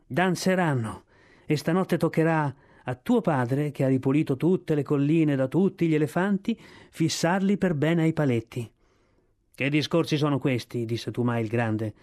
Danzeranno 0.07 1.03
e 1.45 1.57
stanotte 1.57 1.97
toccherà 1.97 2.55
a 2.85 2.94
tuo 2.94 3.20
padre, 3.20 3.70
che 3.70 3.85
ha 3.85 3.88
ripulito 3.88 4.37
tutte 4.37 4.75
le 4.75 4.83
colline 4.83 5.37
da 5.37 5.49
tutti 5.49 5.87
gli 5.87 5.94
elefanti, 5.94 6.59
fissarli 6.90 7.57
per 7.57 7.75
bene 7.75 8.03
ai 8.03 8.12
paletti. 8.12 8.70
Che 9.55 9.68
discorsi 9.70 10.16
sono 10.16 10.38
questi? 10.38 10.85
disse 10.85 11.11
Tumai 11.11 11.42
il 11.42 11.49
grande. 11.49 11.94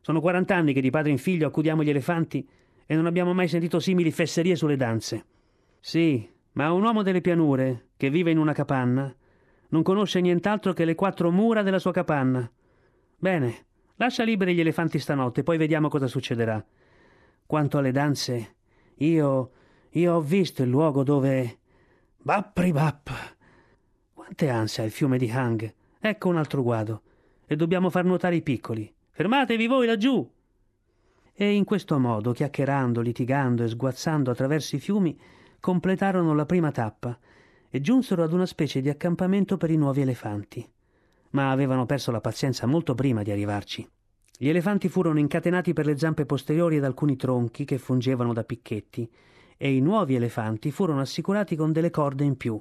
Sono 0.00 0.20
quarant'anni 0.20 0.72
che 0.72 0.80
di 0.80 0.90
padre 0.90 1.10
in 1.10 1.18
figlio 1.18 1.46
accudiamo 1.46 1.82
gli 1.82 1.90
elefanti 1.90 2.46
e 2.84 2.94
non 2.94 3.06
abbiamo 3.06 3.32
mai 3.32 3.48
sentito 3.48 3.80
simili 3.80 4.10
fesserie 4.10 4.56
sulle 4.56 4.76
danze. 4.76 5.24
Sì, 5.80 6.28
ma 6.52 6.72
un 6.72 6.82
uomo 6.82 7.02
delle 7.02 7.20
pianure, 7.20 7.88
che 7.96 8.10
vive 8.10 8.30
in 8.30 8.38
una 8.38 8.52
capanna, 8.52 9.14
non 9.68 9.82
conosce 9.82 10.20
nient'altro 10.20 10.72
che 10.72 10.84
le 10.84 10.94
quattro 10.94 11.30
mura 11.30 11.62
della 11.62 11.78
sua 11.78 11.92
capanna. 11.92 12.48
Bene, 13.16 13.66
lascia 13.96 14.22
liberi 14.22 14.54
gli 14.54 14.60
elefanti 14.60 14.98
stanotte, 14.98 15.42
poi 15.42 15.56
vediamo 15.56 15.88
cosa 15.88 16.06
succederà. 16.06 16.64
Quanto 17.46 17.78
alle 17.78 17.92
danze, 17.92 18.54
io. 18.96 19.50
Io 19.96 20.14
ho 20.14 20.20
visto 20.20 20.62
il 20.62 20.68
luogo 20.68 21.02
dove. 21.02 21.58
Bappri 22.18 22.70
bapp! 22.70 23.08
Quante 24.12 24.50
ansia 24.50 24.84
il 24.84 24.90
fiume 24.90 25.16
di 25.16 25.30
Hang! 25.30 25.72
Ecco 25.98 26.28
un 26.28 26.36
altro 26.36 26.62
guado. 26.62 27.02
E 27.46 27.56
dobbiamo 27.56 27.88
far 27.88 28.04
nuotare 28.04 28.36
i 28.36 28.42
piccoli. 28.42 28.92
Fermatevi 29.10 29.66
voi 29.66 29.86
laggiù! 29.86 30.30
E 31.32 31.50
in 31.50 31.64
questo 31.64 31.98
modo, 31.98 32.32
chiacchierando, 32.32 33.00
litigando 33.00 33.64
e 33.64 33.68
sguazzando 33.68 34.30
attraverso 34.30 34.76
i 34.76 34.80
fiumi, 34.80 35.18
completarono 35.60 36.34
la 36.34 36.44
prima 36.44 36.70
tappa 36.70 37.18
e 37.70 37.80
giunsero 37.80 38.22
ad 38.22 38.34
una 38.34 38.46
specie 38.46 38.82
di 38.82 38.90
accampamento 38.90 39.56
per 39.56 39.70
i 39.70 39.76
nuovi 39.76 40.02
elefanti. 40.02 40.68
Ma 41.30 41.50
avevano 41.50 41.86
perso 41.86 42.10
la 42.10 42.20
pazienza 42.20 42.66
molto 42.66 42.94
prima 42.94 43.22
di 43.22 43.30
arrivarci. 43.30 43.88
Gli 44.36 44.48
elefanti 44.48 44.90
furono 44.90 45.18
incatenati 45.18 45.72
per 45.72 45.86
le 45.86 45.96
zampe 45.96 46.26
posteriori 46.26 46.76
ad 46.76 46.84
alcuni 46.84 47.16
tronchi 47.16 47.64
che 47.64 47.78
fungevano 47.78 48.34
da 48.34 48.44
picchetti 48.44 49.10
e 49.56 49.74
i 49.74 49.80
nuovi 49.80 50.14
elefanti 50.14 50.70
furono 50.70 51.00
assicurati 51.00 51.56
con 51.56 51.72
delle 51.72 51.90
corde 51.90 52.24
in 52.24 52.36
più. 52.36 52.60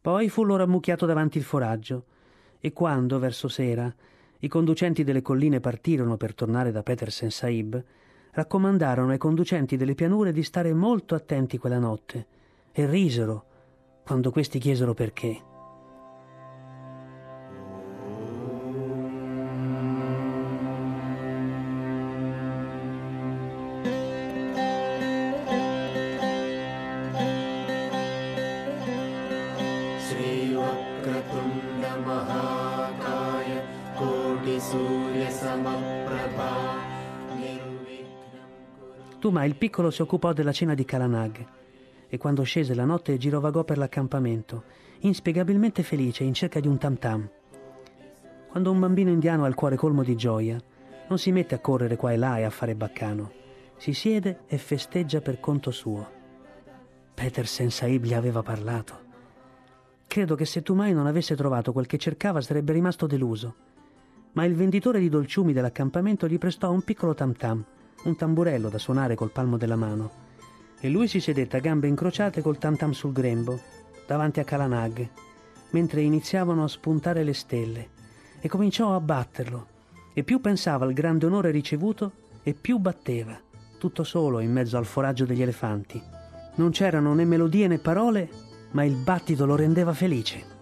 Poi 0.00 0.28
fu 0.28 0.44
loro 0.44 0.62
ammucchiato 0.62 1.06
davanti 1.06 1.38
il 1.38 1.44
foraggio 1.44 2.04
e 2.60 2.72
quando, 2.72 3.18
verso 3.18 3.48
sera, 3.48 3.92
i 4.40 4.48
conducenti 4.48 5.02
delle 5.04 5.22
colline 5.22 5.60
partirono 5.60 6.16
per 6.16 6.34
tornare 6.34 6.70
da 6.70 6.82
Petersen 6.82 7.30
Saib, 7.30 7.84
raccomandarono 8.32 9.10
ai 9.10 9.18
conducenti 9.18 9.76
delle 9.76 9.94
pianure 9.94 10.32
di 10.32 10.42
stare 10.42 10.72
molto 10.72 11.14
attenti 11.14 11.58
quella 11.58 11.78
notte 11.78 12.26
e 12.72 12.86
risero 12.86 13.44
quando 14.04 14.30
questi 14.30 14.58
chiesero 14.58 14.94
perché. 14.94 15.47
Tuma 39.18 39.44
il 39.44 39.56
piccolo 39.56 39.90
si 39.90 40.02
occupò 40.02 40.32
della 40.32 40.52
cena 40.52 40.74
di 40.74 40.84
Kalanag 40.84 41.46
e 42.08 42.18
quando 42.18 42.42
scese 42.42 42.74
la 42.74 42.84
notte 42.84 43.16
girovagò 43.18 43.64
per 43.64 43.76
l'accampamento, 43.78 44.64
inspiegabilmente 45.00 45.82
felice 45.82 46.24
in 46.24 46.34
cerca 46.34 46.60
di 46.60 46.68
un 46.68 46.78
tam 46.78 46.98
tam. 46.98 47.28
Quando 48.48 48.70
un 48.70 48.80
bambino 48.80 49.10
indiano 49.10 49.44
ha 49.44 49.48
il 49.48 49.54
cuore 49.54 49.76
colmo 49.76 50.02
di 50.02 50.16
gioia, 50.16 50.58
non 51.08 51.18
si 51.18 51.32
mette 51.32 51.54
a 51.54 51.58
correre 51.58 51.96
qua 51.96 52.12
e 52.12 52.16
là 52.16 52.38
e 52.38 52.44
a 52.44 52.50
fare 52.50 52.74
baccano, 52.74 53.32
si 53.76 53.92
siede 53.92 54.40
e 54.46 54.56
festeggia 54.56 55.20
per 55.20 55.40
conto 55.40 55.70
suo. 55.70 56.16
Peter 57.14 57.46
Sensaib 57.46 58.04
gli 58.04 58.14
aveva 58.14 58.42
parlato. 58.42 59.07
Credo 60.08 60.34
che 60.34 60.44
se 60.44 60.62
tu 60.62 60.74
mai 60.74 60.92
non 60.92 61.06
avesse 61.06 61.36
trovato 61.36 61.72
quel 61.72 61.86
che 61.86 61.98
cercava 61.98 62.40
sarebbe 62.40 62.72
rimasto 62.72 63.06
deluso. 63.06 63.54
Ma 64.32 64.44
il 64.44 64.56
venditore 64.56 64.98
di 64.98 65.08
dolciumi 65.08 65.52
dell'accampamento 65.52 66.26
gli 66.26 66.38
prestò 66.38 66.72
un 66.72 66.82
piccolo 66.82 67.14
tam 67.14 67.34
tam, 67.34 67.64
un 68.02 68.16
tamburello 68.16 68.68
da 68.68 68.78
suonare 68.78 69.14
col 69.14 69.30
palmo 69.30 69.56
della 69.56 69.76
mano 69.76 70.26
e 70.80 70.88
lui 70.88 71.08
si 71.08 71.20
sedette 71.20 71.56
a 71.56 71.60
gambe 71.60 71.88
incrociate 71.88 72.40
col 72.40 72.58
tam 72.58 72.76
tam 72.76 72.92
sul 72.92 73.12
grembo, 73.12 73.60
davanti 74.06 74.40
a 74.40 74.44
Kalanag, 74.44 75.08
mentre 75.70 76.02
iniziavano 76.02 76.64
a 76.64 76.68
spuntare 76.68 77.24
le 77.24 77.34
stelle, 77.34 77.88
e 78.40 78.48
cominciò 78.48 78.94
a 78.94 79.00
batterlo 79.00 79.76
e 80.14 80.22
più 80.22 80.40
pensava 80.40 80.84
al 80.84 80.92
grande 80.92 81.26
onore 81.26 81.50
ricevuto 81.50 82.12
e 82.42 82.54
più 82.54 82.78
batteva, 82.78 83.38
tutto 83.78 84.04
solo 84.04 84.40
in 84.40 84.52
mezzo 84.52 84.76
al 84.76 84.86
foraggio 84.86 85.24
degli 85.24 85.42
elefanti. 85.42 86.00
Non 86.54 86.70
c'erano 86.70 87.12
né 87.14 87.24
melodie 87.24 87.66
né 87.66 87.78
parole, 87.78 88.28
ma 88.70 88.84
il 88.84 88.94
battito 88.96 89.46
lo 89.46 89.56
rendeva 89.56 89.92
felice. 89.92 90.56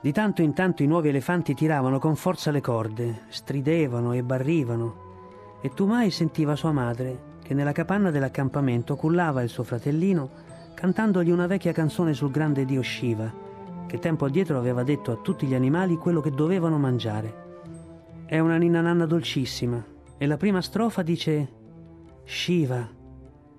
Di 0.00 0.12
tanto 0.12 0.42
in 0.42 0.54
tanto 0.54 0.82
i 0.82 0.86
nuovi 0.86 1.08
elefanti 1.08 1.54
tiravano 1.54 1.98
con 1.98 2.14
forza 2.14 2.50
le 2.50 2.60
corde, 2.60 3.22
stridevano 3.28 4.12
e 4.12 4.22
barrivano, 4.22 5.06
e 5.60 5.74
Tumai 5.74 6.10
sentiva 6.10 6.54
sua 6.54 6.70
madre, 6.72 7.36
che 7.42 7.52
nella 7.52 7.72
capanna 7.72 8.10
dell'accampamento 8.10 8.94
cullava 8.94 9.42
il 9.42 9.48
suo 9.48 9.64
fratellino, 9.64 10.30
cantandogli 10.74 11.30
una 11.30 11.46
vecchia 11.48 11.72
canzone 11.72 12.14
sul 12.14 12.30
grande 12.30 12.64
dio 12.64 12.80
Shiva, 12.80 13.30
che 13.88 13.98
tempo 13.98 14.26
addietro 14.26 14.58
aveva 14.58 14.82
detto 14.82 15.10
a 15.10 15.16
tutti 15.16 15.46
gli 15.46 15.54
animali 15.54 15.96
quello 15.96 16.20
che 16.20 16.30
dovevano 16.30 16.78
mangiare. 16.78 17.46
È 18.26 18.38
una 18.38 18.58
ninna 18.58 18.82
nanna 18.82 19.06
dolcissima, 19.06 19.82
e 20.18 20.26
la 20.26 20.36
prima 20.36 20.60
strofa 20.60 21.00
dice 21.02 21.52
Shiva, 22.24 22.86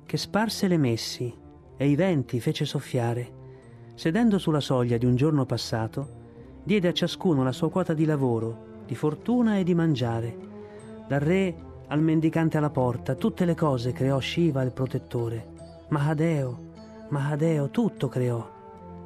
che 0.06 0.18
sparse 0.18 0.68
le 0.68 0.78
messi 0.78 1.36
e 1.76 1.88
i 1.88 1.96
venti 1.96 2.40
fece 2.40 2.66
soffiare, 2.66 3.38
sedendo 3.96 4.38
sulla 4.38 4.60
soglia 4.60 4.98
di 4.98 5.06
un 5.08 5.16
giorno 5.16 5.48
passato, 5.48 6.18
diede 6.64 6.90
a 6.90 6.94
ciascuno 6.94 7.44
la 7.44 7.52
sua 7.52 7.72
quota 7.72 7.96
di 7.96 8.06
lavoro, 8.06 8.84
di 8.86 8.94
fortuna 8.94 9.58
e 9.58 9.64
di 9.64 9.74
mangiare. 9.74 10.38
Dal 11.08 11.20
re 11.20 11.56
al 11.88 12.02
mendicante 12.02 12.58
alla 12.58 12.70
porta, 12.70 13.16
tutte 13.16 13.46
le 13.46 13.56
cose 13.56 13.94
creò 13.94 14.20
Shiva 14.20 14.62
il 14.62 14.72
protettore. 14.72 15.48
Mahadeo, 15.90 16.68
Mahadeo 17.10 17.72
tutto 17.72 18.08
creò. 18.08 18.58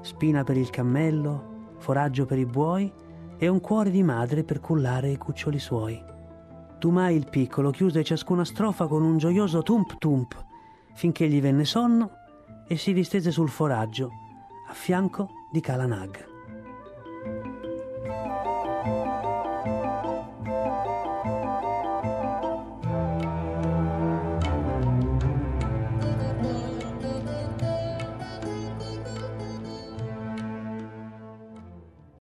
Spina 0.04 0.44
per 0.44 0.58
il 0.58 0.70
cammello, 0.70 1.76
foraggio 1.78 2.26
per 2.26 2.38
i 2.38 2.46
buoi 2.46 2.92
e 3.38 3.48
un 3.48 3.62
cuore 3.62 3.90
di 3.90 4.04
madre 4.04 4.44
per 4.44 4.60
cullare 4.60 5.10
i 5.10 5.18
cuccioli 5.18 5.60
suoi. 5.60 6.04
Tumai 6.78 7.16
il 7.16 7.30
piccolo 7.30 7.72
chiuse 7.72 8.04
ciascuna 8.04 8.44
strofa 8.44 8.88
con 8.88 9.02
un 9.02 9.18
gioioso 9.18 9.64
tump 9.64 9.98
tump, 9.98 10.36
finché 10.94 11.30
gli 11.30 11.40
venne 11.40 11.64
sonno 11.64 12.12
e 12.68 12.76
si 12.76 12.92
distese 12.92 13.32
sul 13.32 13.50
foraggio, 13.50 14.10
a 14.68 14.74
fianco 14.74 15.30
di 15.50 15.62
Kalanag. 15.62 16.33